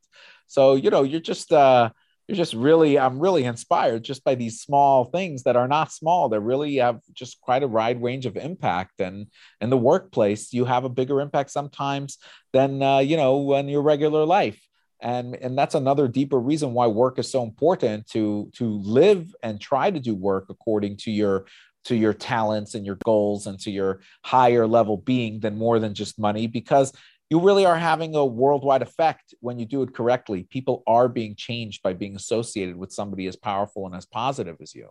So, 0.48 0.76
you 0.76 0.90
know, 0.90 1.04
you're 1.04 1.22
just, 1.22 1.54
uh, 1.54 1.92
you're 2.28 2.38
just 2.38 2.54
really, 2.54 3.00
I'm 3.00 3.20
really 3.20 3.44
inspired 3.44 4.04
just 4.04 4.24
by 4.24 4.36
these 4.36 4.62
small 4.62 5.06
things 5.06 5.44
that 5.44 5.56
are 5.56 5.68
not 5.68 5.92
small. 5.92 6.30
They 6.30 6.40
really 6.40 6.78
have 6.78 7.00
just 7.14 7.40
quite 7.42 7.64
a 7.64 7.68
wide 7.68 8.02
range 8.02 8.26
of 8.26 8.38
impact. 8.38 9.00
And 9.00 9.28
in 9.62 9.70
the 9.70 9.78
workplace, 9.78 10.54
you 10.54 10.66
have 10.66 10.84
a 10.84 10.90
bigger 10.90 11.22
impact 11.22 11.52
sometimes 11.52 12.18
than, 12.52 12.82
uh, 12.82 13.00
you 13.00 13.18
know, 13.18 13.54
in 13.56 13.70
your 13.70 13.82
regular 13.82 14.26
life 14.26 14.62
and 15.04 15.36
and 15.36 15.58
that's 15.58 15.76
another 15.76 16.08
deeper 16.08 16.40
reason 16.40 16.74
why 16.74 16.88
work 16.88 17.20
is 17.20 17.30
so 17.30 17.44
important 17.44 18.08
to 18.08 18.50
to 18.56 18.80
live 18.80 19.36
and 19.44 19.62
try 19.62 19.92
to 19.92 20.00
do 20.00 20.16
work 20.16 20.46
according 20.50 20.98
to 20.98 21.12
your 21.12 21.46
to 21.84 21.96
your 21.96 22.14
talents 22.14 22.76
and 22.76 22.86
your 22.86 22.98
goals 23.04 23.46
and 23.46 23.60
to 23.60 23.70
your 23.70 24.00
higher 24.24 24.66
level 24.66 24.98
being 24.98 25.42
than 25.42 25.58
more 25.58 25.80
than 25.80 25.94
just 25.94 26.18
money 26.18 26.48
because 26.48 26.94
you 27.30 27.40
really 27.42 27.66
are 27.66 27.78
having 27.78 28.16
a 28.16 28.26
worldwide 28.26 28.82
effect 28.82 29.34
when 29.42 29.60
you 29.60 29.66
do 29.66 29.82
it 29.82 29.94
correctly. 29.94 30.44
People 30.50 30.84
are 30.88 31.10
being 31.10 31.36
changed 31.36 31.82
by 31.82 31.94
being 31.94 32.16
associated 32.16 32.78
with 32.78 32.92
somebody 32.94 33.28
as 33.28 33.36
powerful 33.36 33.86
and 33.86 33.96
as 33.96 34.06
positive 34.06 34.58
as 34.62 34.74
you. 34.74 34.90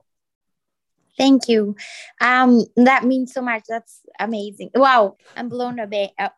Thank 1.16 1.48
you. 1.48 1.77
Um 2.20 2.64
that 2.77 3.05
means 3.05 3.33
so 3.33 3.40
much. 3.40 3.64
That's 3.68 4.03
amazing. 4.20 4.70
Wow 4.75 5.16
i'm 5.37 5.48
blown 5.48 5.79
away 5.79 6.12
uh, 6.18 6.29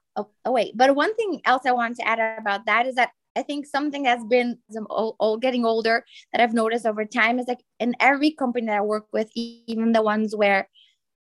away 0.44 0.72
but 0.74 0.94
one 0.94 1.14
thing 1.16 1.40
else 1.44 1.62
i 1.66 1.72
want 1.72 1.96
to 1.96 2.06
add 2.06 2.20
about 2.38 2.66
that 2.66 2.86
is 2.86 2.94
that 2.94 3.10
I 3.36 3.42
think 3.42 3.66
something 3.66 4.04
that's 4.04 4.24
been 4.24 4.58
all, 4.88 5.16
all 5.18 5.36
getting 5.36 5.64
older 5.64 6.04
that 6.32 6.40
I've 6.40 6.54
noticed 6.54 6.86
over 6.86 7.04
time 7.04 7.38
is 7.38 7.48
like 7.48 7.64
in 7.80 7.94
every 8.00 8.30
company 8.30 8.66
that 8.66 8.78
I 8.78 8.82
work 8.82 9.06
with, 9.12 9.30
even 9.34 9.92
the 9.92 10.02
ones 10.02 10.36
where 10.36 10.68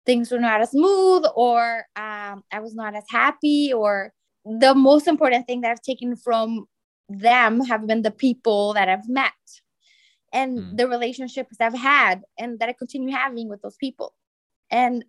things 0.07 0.31
were 0.31 0.39
not 0.39 0.61
as 0.61 0.71
smooth 0.71 1.25
or 1.35 1.85
um, 1.97 2.43
I 2.53 2.61
was 2.61 2.75
not 2.75 2.95
as 2.95 3.05
happy, 3.11 3.73
or 3.73 4.13
the 4.45 4.75
most 4.75 5.07
important 5.07 5.47
thing 5.47 5.61
that 5.61 5.71
I've 5.71 5.83
taken 5.83 6.17
from 6.17 6.67
them 7.09 7.61
have 7.61 7.87
been 7.87 8.03
the 8.03 8.11
people 8.11 8.73
that 8.75 8.89
I've 8.89 9.09
met 9.09 9.33
and 10.33 10.59
mm. 10.59 10.77
the 10.77 10.89
relationships 10.89 11.57
I've 11.61 11.75
had 11.75 12.23
and 12.39 12.59
that 12.61 12.69
I 12.69 12.73
continue 12.73 13.15
having 13.15 13.49
with 13.49 13.61
those 13.63 13.77
people. 13.77 14.15
And 14.71 15.05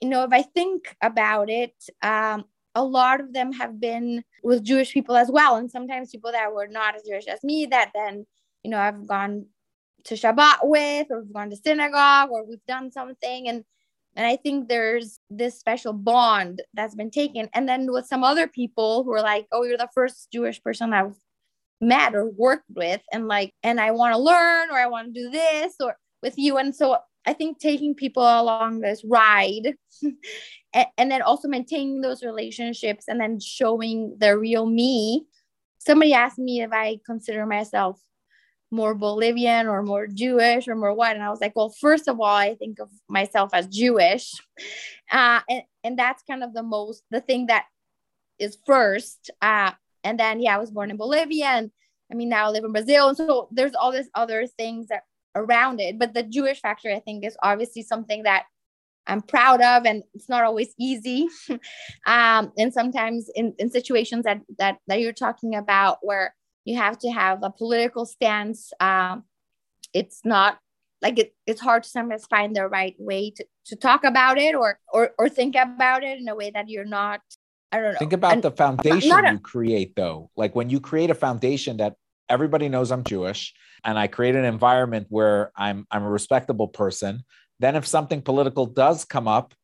you 0.00 0.08
know, 0.08 0.24
if 0.24 0.32
I 0.32 0.42
think 0.42 0.94
about 1.02 1.48
it, 1.48 1.74
um, 2.02 2.44
a 2.74 2.84
lot 2.84 3.20
of 3.20 3.32
them 3.32 3.52
have 3.52 3.80
been 3.80 4.24
with 4.42 4.64
Jewish 4.64 4.92
people 4.92 5.16
as 5.16 5.30
well. 5.30 5.56
And 5.56 5.70
sometimes 5.70 6.10
people 6.10 6.32
that 6.32 6.52
were 6.52 6.66
not 6.66 6.96
as 6.96 7.02
Jewish 7.02 7.26
as 7.26 7.42
me 7.44 7.66
that 7.66 7.92
then, 7.94 8.26
you 8.62 8.70
know, 8.70 8.78
I've 8.78 9.06
gone 9.06 9.46
to 10.04 10.14
Shabbat 10.14 10.58
with, 10.62 11.06
or 11.10 11.22
we've 11.22 11.32
gone 11.32 11.50
to 11.50 11.56
synagogue, 11.56 12.30
or 12.30 12.44
we've 12.44 12.64
done 12.66 12.90
something. 12.90 13.48
And 13.48 13.64
and 14.16 14.26
I 14.26 14.36
think 14.36 14.68
there's 14.68 15.18
this 15.28 15.58
special 15.58 15.92
bond 15.92 16.62
that's 16.72 16.94
been 16.94 17.10
taken. 17.10 17.48
And 17.52 17.68
then 17.68 17.90
with 17.90 18.06
some 18.06 18.22
other 18.22 18.46
people 18.46 19.02
who 19.02 19.12
are 19.12 19.22
like, 19.22 19.46
oh, 19.50 19.64
you're 19.64 19.76
the 19.76 19.88
first 19.92 20.28
Jewish 20.32 20.62
person 20.62 20.92
I've 20.92 21.16
met 21.80 22.14
or 22.14 22.30
worked 22.30 22.70
with. 22.74 23.00
And 23.12 23.26
like, 23.26 23.52
and 23.64 23.80
I 23.80 23.90
want 23.90 24.14
to 24.14 24.18
learn 24.18 24.70
or 24.70 24.78
I 24.78 24.86
want 24.86 25.12
to 25.12 25.20
do 25.20 25.30
this 25.30 25.74
or 25.80 25.96
with 26.22 26.34
you. 26.36 26.58
And 26.58 26.74
so 26.74 26.98
I 27.26 27.32
think 27.32 27.58
taking 27.58 27.94
people 27.94 28.22
along 28.22 28.80
this 28.80 29.04
ride 29.04 29.74
and, 30.74 31.10
then 31.10 31.22
also 31.22 31.48
maintaining 31.48 32.00
those 32.00 32.22
relationships 32.22 33.06
and 33.08 33.20
then 33.20 33.38
showing 33.40 34.16
the 34.18 34.36
real 34.36 34.66
me. 34.66 35.26
Somebody 35.78 36.14
asked 36.14 36.38
me 36.38 36.62
if 36.62 36.72
I 36.72 36.98
consider 37.06 37.46
myself 37.46 38.00
more 38.70 38.94
Bolivian 38.94 39.68
or 39.68 39.82
more 39.82 40.06
Jewish 40.06 40.66
or 40.66 40.74
more 40.74 40.92
what? 40.92 41.14
And 41.14 41.22
I 41.22 41.30
was 41.30 41.40
like, 41.40 41.54
well, 41.54 41.72
first 41.80 42.08
of 42.08 42.20
all, 42.20 42.26
I 42.26 42.54
think 42.54 42.80
of 42.80 42.90
myself 43.08 43.50
as 43.52 43.68
Jewish. 43.68 44.32
Uh, 45.10 45.40
and, 45.48 45.62
and 45.84 45.98
that's 45.98 46.22
kind 46.24 46.42
of 46.42 46.54
the 46.54 46.62
most, 46.62 47.04
the 47.10 47.20
thing 47.20 47.46
that 47.46 47.66
is 48.38 48.58
first. 48.66 49.30
Uh, 49.40 49.72
and 50.02 50.18
then, 50.18 50.40
yeah, 50.40 50.56
I 50.56 50.58
was 50.58 50.70
born 50.70 50.90
in 50.90 50.96
Bolivia 50.96 51.46
and 51.46 51.70
I 52.10 52.16
mean, 52.16 52.28
now 52.28 52.46
I 52.46 52.50
live 52.50 52.64
in 52.64 52.72
Brazil. 52.72 53.08
And 53.08 53.16
so 53.16 53.48
there's 53.50 53.74
all 53.74 53.92
these 53.92 54.10
other 54.14 54.46
things 54.46 54.88
that 54.88 55.02
around 55.34 55.80
it. 55.80 55.98
But 55.98 56.14
the 56.14 56.22
Jewish 56.22 56.60
factor, 56.60 56.90
I 56.90 57.00
think, 57.00 57.24
is 57.24 57.36
obviously 57.42 57.82
something 57.82 58.24
that 58.24 58.44
I'm 59.06 59.22
proud 59.22 59.60
of, 59.60 59.84
and 59.84 60.02
it's 60.14 60.28
not 60.28 60.44
always 60.44 60.74
easy. 60.78 61.28
um, 62.06 62.52
and 62.56 62.72
sometimes 62.72 63.30
in, 63.34 63.54
in 63.58 63.70
situations 63.70 64.24
that, 64.24 64.40
that 64.58 64.78
that 64.86 65.00
you're 65.00 65.12
talking 65.12 65.54
about 65.54 65.98
where 66.02 66.34
you 66.64 66.76
have 66.76 66.98
to 67.00 67.10
have 67.10 67.40
a 67.42 67.50
political 67.50 68.06
stance. 68.06 68.72
Um, 68.80 69.24
it's 69.92 70.22
not 70.24 70.58
like 71.02 71.18
it, 71.18 71.34
it's 71.46 71.60
hard 71.60 71.82
to 71.82 71.88
sometimes 71.88 72.26
find 72.26 72.56
the 72.56 72.66
right 72.66 72.96
way 72.98 73.30
to, 73.30 73.44
to 73.66 73.76
talk 73.76 74.04
about 74.04 74.38
it 74.38 74.54
or, 74.54 74.78
or 74.92 75.10
or 75.18 75.28
think 75.28 75.54
about 75.54 76.02
it 76.02 76.18
in 76.18 76.28
a 76.28 76.34
way 76.34 76.50
that 76.50 76.68
you're 76.68 76.84
not 76.84 77.20
I 77.70 77.80
don't 77.80 77.92
know. 77.92 77.98
Think 77.98 78.12
about 78.12 78.32
and, 78.34 78.42
the 78.42 78.52
foundation 78.52 79.10
a, 79.10 79.32
you 79.32 79.38
create 79.40 79.96
though. 79.96 80.30
Like 80.36 80.54
when 80.54 80.70
you 80.70 80.80
create 80.80 81.10
a 81.10 81.14
foundation 81.14 81.78
that 81.78 81.96
everybody 82.28 82.68
knows 82.68 82.92
I'm 82.92 83.02
Jewish 83.02 83.52
and 83.84 83.98
I 83.98 84.06
create 84.06 84.36
an 84.36 84.44
environment 84.44 85.08
where 85.10 85.50
I'm 85.56 85.86
I'm 85.90 86.04
a 86.04 86.10
respectable 86.10 86.68
person, 86.68 87.24
then 87.58 87.76
if 87.76 87.86
something 87.86 88.22
political 88.22 88.66
does 88.66 89.04
come 89.04 89.28
up, 89.28 89.54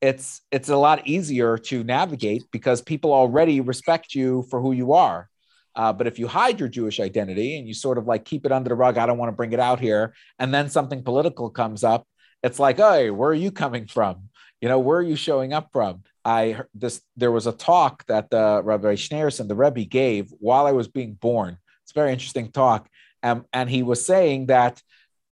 it's 0.00 0.42
it's 0.50 0.68
a 0.68 0.76
lot 0.76 1.06
easier 1.06 1.56
to 1.56 1.82
navigate 1.82 2.44
because 2.50 2.82
people 2.82 3.12
already 3.12 3.60
respect 3.60 4.14
you 4.14 4.44
for 4.50 4.60
who 4.60 4.72
you 4.72 4.92
are. 4.92 5.28
Uh, 5.74 5.92
but 5.92 6.06
if 6.06 6.18
you 6.18 6.26
hide 6.26 6.58
your 6.58 6.68
Jewish 6.68 7.00
identity 7.00 7.58
and 7.58 7.68
you 7.68 7.74
sort 7.74 7.98
of 7.98 8.06
like 8.06 8.24
keep 8.24 8.46
it 8.46 8.52
under 8.52 8.68
the 8.68 8.74
rug, 8.74 8.96
I 8.96 9.06
don't 9.06 9.18
want 9.18 9.28
to 9.28 9.36
bring 9.36 9.52
it 9.52 9.60
out 9.60 9.80
here, 9.80 10.14
and 10.38 10.52
then 10.52 10.70
something 10.70 11.02
political 11.02 11.50
comes 11.50 11.84
up, 11.84 12.06
it's 12.42 12.58
like, 12.58 12.78
hey, 12.78 13.10
where 13.10 13.30
are 13.30 13.34
you 13.34 13.50
coming 13.50 13.86
from? 13.86 14.28
You 14.60 14.68
know, 14.68 14.78
where 14.78 14.98
are 14.98 15.02
you 15.02 15.16
showing 15.16 15.52
up 15.52 15.68
from? 15.72 16.02
I 16.24 16.62
this 16.74 17.02
there 17.16 17.32
was 17.32 17.46
a 17.46 17.52
talk 17.52 18.04
that 18.06 18.30
the 18.30 18.62
Rabbi 18.64 18.94
Schneerson, 18.94 19.48
the 19.48 19.54
Rebbe, 19.54 19.84
gave 19.84 20.30
while 20.38 20.66
I 20.66 20.72
was 20.72 20.88
being 20.88 21.14
born. 21.14 21.58
It's 21.82 21.92
a 21.92 21.98
very 22.00 22.12
interesting 22.12 22.50
talk, 22.50 22.88
um, 23.22 23.44
and 23.52 23.68
he 23.68 23.82
was 23.82 24.04
saying 24.04 24.46
that 24.46 24.82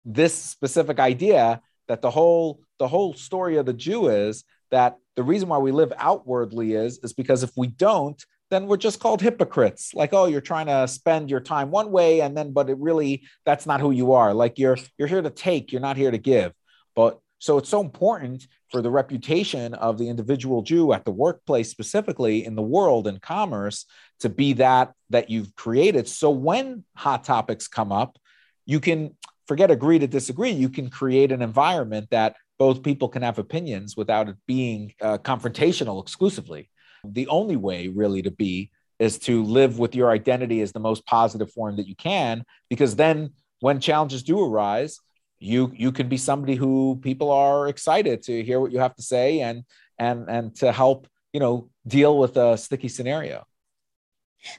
this 0.04 0.34
specific 0.34 0.98
idea 0.98 1.60
that 1.88 2.02
the 2.02 2.10
whole 2.10 2.60
the 2.78 2.88
whole 2.88 3.14
story 3.14 3.56
of 3.56 3.66
the 3.66 3.72
Jew 3.72 4.08
is 4.08 4.44
that 4.70 4.96
the 5.16 5.22
reason 5.22 5.48
why 5.48 5.58
we 5.58 5.72
live 5.72 5.92
outwardly 5.96 6.74
is 6.74 6.98
is 7.02 7.12
because 7.12 7.42
if 7.42 7.50
we 7.56 7.66
don't, 7.68 8.22
then 8.50 8.66
we're 8.66 8.76
just 8.76 9.00
called 9.00 9.22
hypocrites. 9.22 9.94
Like, 9.94 10.12
oh, 10.12 10.26
you're 10.26 10.40
trying 10.40 10.66
to 10.66 10.86
spend 10.86 11.30
your 11.30 11.40
time 11.40 11.70
one 11.70 11.90
way, 11.90 12.20
and 12.20 12.36
then, 12.36 12.52
but 12.52 12.68
it 12.68 12.76
really, 12.78 13.22
that's 13.46 13.66
not 13.66 13.80
who 13.80 13.90
you 13.90 14.12
are. 14.12 14.34
Like, 14.34 14.58
you're 14.58 14.78
you're 14.98 15.08
here 15.08 15.22
to 15.22 15.30
take, 15.30 15.72
you're 15.72 15.80
not 15.80 15.96
here 15.96 16.10
to 16.10 16.18
give. 16.18 16.52
But 16.94 17.18
so 17.38 17.58
it's 17.58 17.70
so 17.70 17.80
important 17.80 18.46
for 18.70 18.82
the 18.82 18.90
reputation 18.90 19.74
of 19.74 19.98
the 19.98 20.08
individual 20.08 20.62
Jew 20.62 20.92
at 20.92 21.04
the 21.04 21.10
workplace, 21.10 21.70
specifically 21.70 22.44
in 22.44 22.54
the 22.54 22.62
world 22.62 23.06
and 23.06 23.20
commerce, 23.20 23.86
to 24.20 24.28
be 24.28 24.52
that 24.54 24.92
that 25.10 25.30
you've 25.30 25.54
created. 25.56 26.06
So 26.06 26.30
when 26.30 26.84
hot 26.94 27.24
topics 27.24 27.68
come 27.68 27.90
up, 27.90 28.18
you 28.66 28.80
can 28.80 29.16
forget 29.52 29.70
agree 29.70 29.98
to 29.98 30.06
disagree. 30.06 30.50
You 30.50 30.70
can 30.70 30.88
create 30.88 31.30
an 31.30 31.42
environment 31.42 32.08
that 32.10 32.36
both 32.58 32.82
people 32.82 33.10
can 33.10 33.20
have 33.20 33.38
opinions 33.38 33.98
without 33.98 34.30
it 34.30 34.36
being 34.46 34.94
uh, 35.02 35.18
confrontational 35.18 36.00
exclusively. 36.00 36.70
The 37.04 37.26
only 37.28 37.56
way 37.56 37.88
really 37.88 38.22
to 38.22 38.30
be 38.30 38.70
is 38.98 39.18
to 39.18 39.42
live 39.44 39.78
with 39.78 39.94
your 39.94 40.10
identity 40.10 40.62
as 40.62 40.72
the 40.72 40.80
most 40.80 41.04
positive 41.04 41.52
form 41.52 41.76
that 41.76 41.86
you 41.86 41.94
can 41.94 42.44
because 42.70 42.96
then 42.96 43.32
when 43.60 43.78
challenges 43.78 44.22
do 44.22 44.40
arise 44.42 45.00
you 45.38 45.70
you 45.74 45.92
can 45.92 46.08
be 46.08 46.16
somebody 46.16 46.54
who 46.54 46.98
people 47.02 47.30
are 47.30 47.68
excited 47.68 48.22
to 48.22 48.42
hear 48.42 48.58
what 48.58 48.72
you 48.72 48.78
have 48.78 48.94
to 48.94 49.02
say 49.02 49.40
and 49.40 49.64
and 49.98 50.30
and 50.30 50.56
to 50.56 50.72
help 50.72 51.06
you 51.34 51.40
know 51.40 51.68
deal 51.86 52.16
with 52.16 52.38
a 52.38 52.56
sticky 52.56 52.88
scenario. 52.88 53.44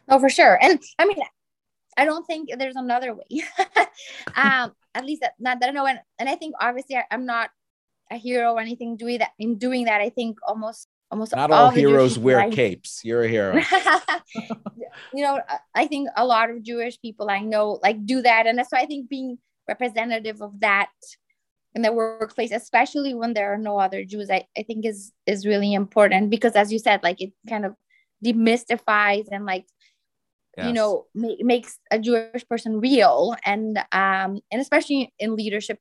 Oh 0.07 0.19
for 0.19 0.29
sure. 0.29 0.55
And 0.61 0.79
i 0.99 1.05
mean 1.05 1.21
i 1.97 2.05
don't 2.05 2.25
think 2.27 2.49
there's 2.59 2.75
another 2.75 3.15
way. 3.15 3.31
Um 4.35 4.73
at 4.95 5.05
least 5.05 5.21
that, 5.21 5.33
not 5.39 5.59
that 5.59 5.69
i 5.69 5.71
know. 5.71 5.85
And, 5.85 5.99
and 6.19 6.29
i 6.29 6.35
think 6.35 6.55
obviously 6.59 6.95
I, 6.95 7.03
i'm 7.11 7.25
not 7.25 7.49
a 8.11 8.17
hero 8.17 8.53
or 8.53 8.59
anything 8.59 8.97
doing 8.97 9.19
that 9.19 9.31
in 9.39 9.57
doing 9.57 9.85
that. 9.85 10.01
I 10.01 10.09
think 10.09 10.37
almost 10.47 10.87
almost 11.11 11.35
not 11.35 11.51
all, 11.51 11.65
all 11.65 11.71
heroes 11.71 12.17
wear 12.17 12.39
I, 12.39 12.49
capes. 12.49 13.01
You're 13.03 13.23
a 13.23 13.27
hero. 13.27 13.61
You 15.11 15.23
know 15.23 15.41
i 15.73 15.87
think 15.87 16.09
a 16.15 16.23
lot 16.23 16.51
of 16.51 16.61
jewish 16.61 17.01
people 17.01 17.27
i 17.29 17.39
know 17.39 17.79
like 17.81 18.05
do 18.05 18.21
that. 18.21 18.45
And 18.45 18.59
so 18.67 18.77
i 18.77 18.85
think 18.85 19.09
being 19.09 19.39
representative 19.67 20.41
of 20.41 20.59
that 20.59 20.91
in 21.73 21.81
the 21.81 21.91
workplace 21.91 22.51
especially 22.51 23.15
when 23.15 23.33
there 23.33 23.51
are 23.53 23.57
no 23.57 23.79
other 23.79 24.03
jews 24.05 24.29
i, 24.29 24.45
I 24.55 24.61
think 24.61 24.85
is 24.85 25.11
is 25.25 25.47
really 25.47 25.73
important 25.73 26.29
because 26.29 26.53
as 26.53 26.71
you 26.71 26.77
said 26.77 27.01
like 27.01 27.21
it 27.21 27.31
kind 27.49 27.65
of 27.65 27.75
demystifies 28.23 29.25
and 29.31 29.45
like 29.45 29.65
yes. 30.57 30.67
you 30.67 30.73
know 30.73 31.05
ma- 31.15 31.35
makes 31.39 31.79
a 31.91 31.99
jewish 31.99 32.47
person 32.49 32.79
real 32.79 33.35
and 33.45 33.77
um 33.91 34.39
and 34.51 34.61
especially 34.61 35.13
in 35.19 35.35
leadership 35.35 35.79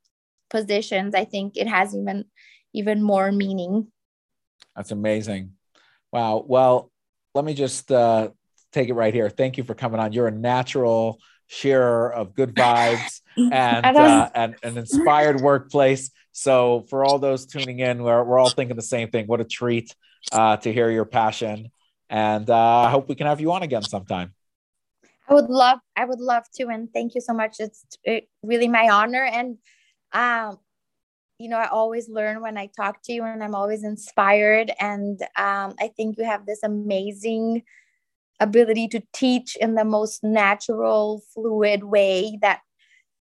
positions 0.51 1.15
i 1.15 1.25
think 1.25 1.57
it 1.57 1.67
has 1.67 1.95
even 1.95 2.25
even 2.75 3.03
more 3.03 3.33
meaning 3.33 3.87
that's 4.77 4.91
amazing. 4.91 5.53
Wow. 6.13 6.45
Well, 6.47 6.91
let 7.35 7.45
me 7.45 7.55
just 7.55 7.91
uh, 7.91 8.31
take 8.73 8.89
it 8.89 8.95
right 8.95 9.13
here. 9.13 9.29
Thank 9.29 9.59
you 9.59 9.65
for 9.65 9.75
coming 9.75 10.01
on. 10.01 10.13
You're 10.13 10.29
a 10.29 10.33
natural 10.33 11.19
sharer 11.47 12.13
of 12.13 12.35
good 12.35 12.55
vibes 12.55 13.21
and 13.37 13.85
uh, 13.85 14.31
and 14.35 14.57
an 14.63 14.79
inspired 14.79 15.41
workplace. 15.41 16.11
So 16.33 16.87
for 16.89 17.05
all 17.05 17.19
those 17.19 17.47
tuning 17.47 17.81
in, 17.81 18.03
we're, 18.03 18.25
we're 18.25 18.39
all 18.39 18.51
thinking 18.51 18.77
the 18.77 18.83
same 18.83 19.11
thing. 19.11 19.27
What 19.27 19.41
a 19.41 19.45
treat 19.45 19.95
uh, 20.31 20.57
to 20.59 20.73
hear 20.73 20.91
your 20.91 21.05
passion. 21.05 21.71
And 22.09 22.49
uh, 22.49 22.79
I 22.81 22.91
hope 22.91 23.09
we 23.09 23.15
can 23.15 23.27
have 23.27 23.41
you 23.41 23.53
on 23.53 23.63
again 23.63 23.87
sometime. 23.87 24.35
I 25.33 25.35
would 25.35 25.49
love, 25.49 25.79
I 25.97 26.05
would 26.05 26.21
love 26.21 26.45
to. 26.57 26.69
And 26.69 26.93
thank 26.93 27.15
you 27.15 27.23
so 27.23 27.33
much. 27.33 27.57
It's 27.59 27.85
really 28.43 28.69
my 28.69 28.89
honor. 28.91 29.25
And 29.25 29.57
um, 30.13 30.59
you 31.39 31.49
know, 31.49 31.57
I 31.57 31.69
always 31.69 32.09
learn 32.09 32.43
when 32.43 32.59
I 32.59 32.69
talk 32.77 33.03
to 33.05 33.13
you 33.13 33.25
and 33.25 33.43
I'm 33.43 33.55
always 33.55 33.83
inspired. 33.83 34.71
And 34.79 35.21
um, 35.37 35.75
I 35.81 35.91
think 35.97 36.19
you 36.19 36.25
have 36.25 36.45
this 36.45 36.63
amazing 36.63 37.63
ability 38.41 38.89
to 38.89 39.03
teach 39.15 39.57
in 39.57 39.75
the 39.75 39.85
most 39.85 40.23
natural, 40.23 41.23
fluid 41.33 41.85
way 41.85 42.39
that, 42.43 42.61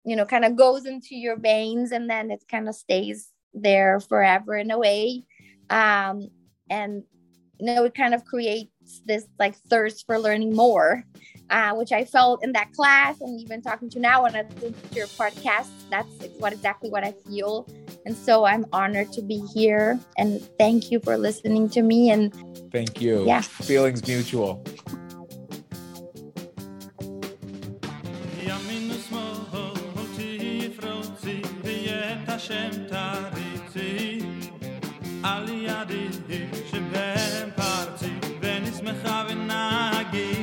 you 0.05 0.17
know, 0.17 0.27
kind 0.27 0.45
of 0.45 0.57
goes 0.57 0.85
into 0.85 1.15
your 1.15 1.39
veins 1.39 1.93
and 1.93 2.11
then 2.11 2.33
it 2.33 2.43
kind 2.51 2.69
of 2.69 2.75
stays 2.75 3.31
there 3.55 4.01
forever 4.01 4.57
in 4.57 4.73
a 4.73 4.79
way. 4.79 5.25
Um, 5.71 6.29
and, 6.69 7.05
you 7.61 7.67
know, 7.67 7.85
it 7.85 7.95
kind 7.95 8.13
of 8.13 8.25
creates 8.25 8.72
this 9.05 9.27
like 9.39 9.55
thirst 9.69 10.05
for 10.07 10.19
learning 10.19 10.55
more 10.55 11.05
uh, 11.53 11.75
which 11.75 11.93
I 11.93 12.05
felt 12.05 12.43
in 12.43 12.53
that 12.53 12.73
class 12.73 13.21
and 13.21 13.39
even 13.39 13.61
talking 13.63 13.91
to 13.91 14.01
now 14.01 14.23
when 14.23 14.35
I 14.35 14.43
listen 14.43 14.73
to 14.73 14.95
your 14.97 15.07
podcast. 15.07 15.69
That's 15.91 16.09
what 16.39 16.53
exactly 16.53 16.91
what 16.91 17.05
I 17.05 17.13
feel. 17.29 17.69
And 18.07 18.17
so 18.17 18.45
I'm 18.45 18.65
honored 18.73 19.13
to 19.13 19.23
be 19.23 19.45
here 19.55 20.01
and 20.17 20.41
thank 20.59 20.91
you 20.91 20.99
for 21.01 21.17
listening 21.19 21.69
to 21.71 21.83
me. 21.83 22.11
And 22.11 22.35
thank 22.73 23.01
you. 23.01 23.27
Yeah. 23.27 23.43
Feelings 23.43 24.07
mutual 24.09 24.65
sabe 39.03 39.35
nada 39.35 40.01
aquí. 40.01 40.42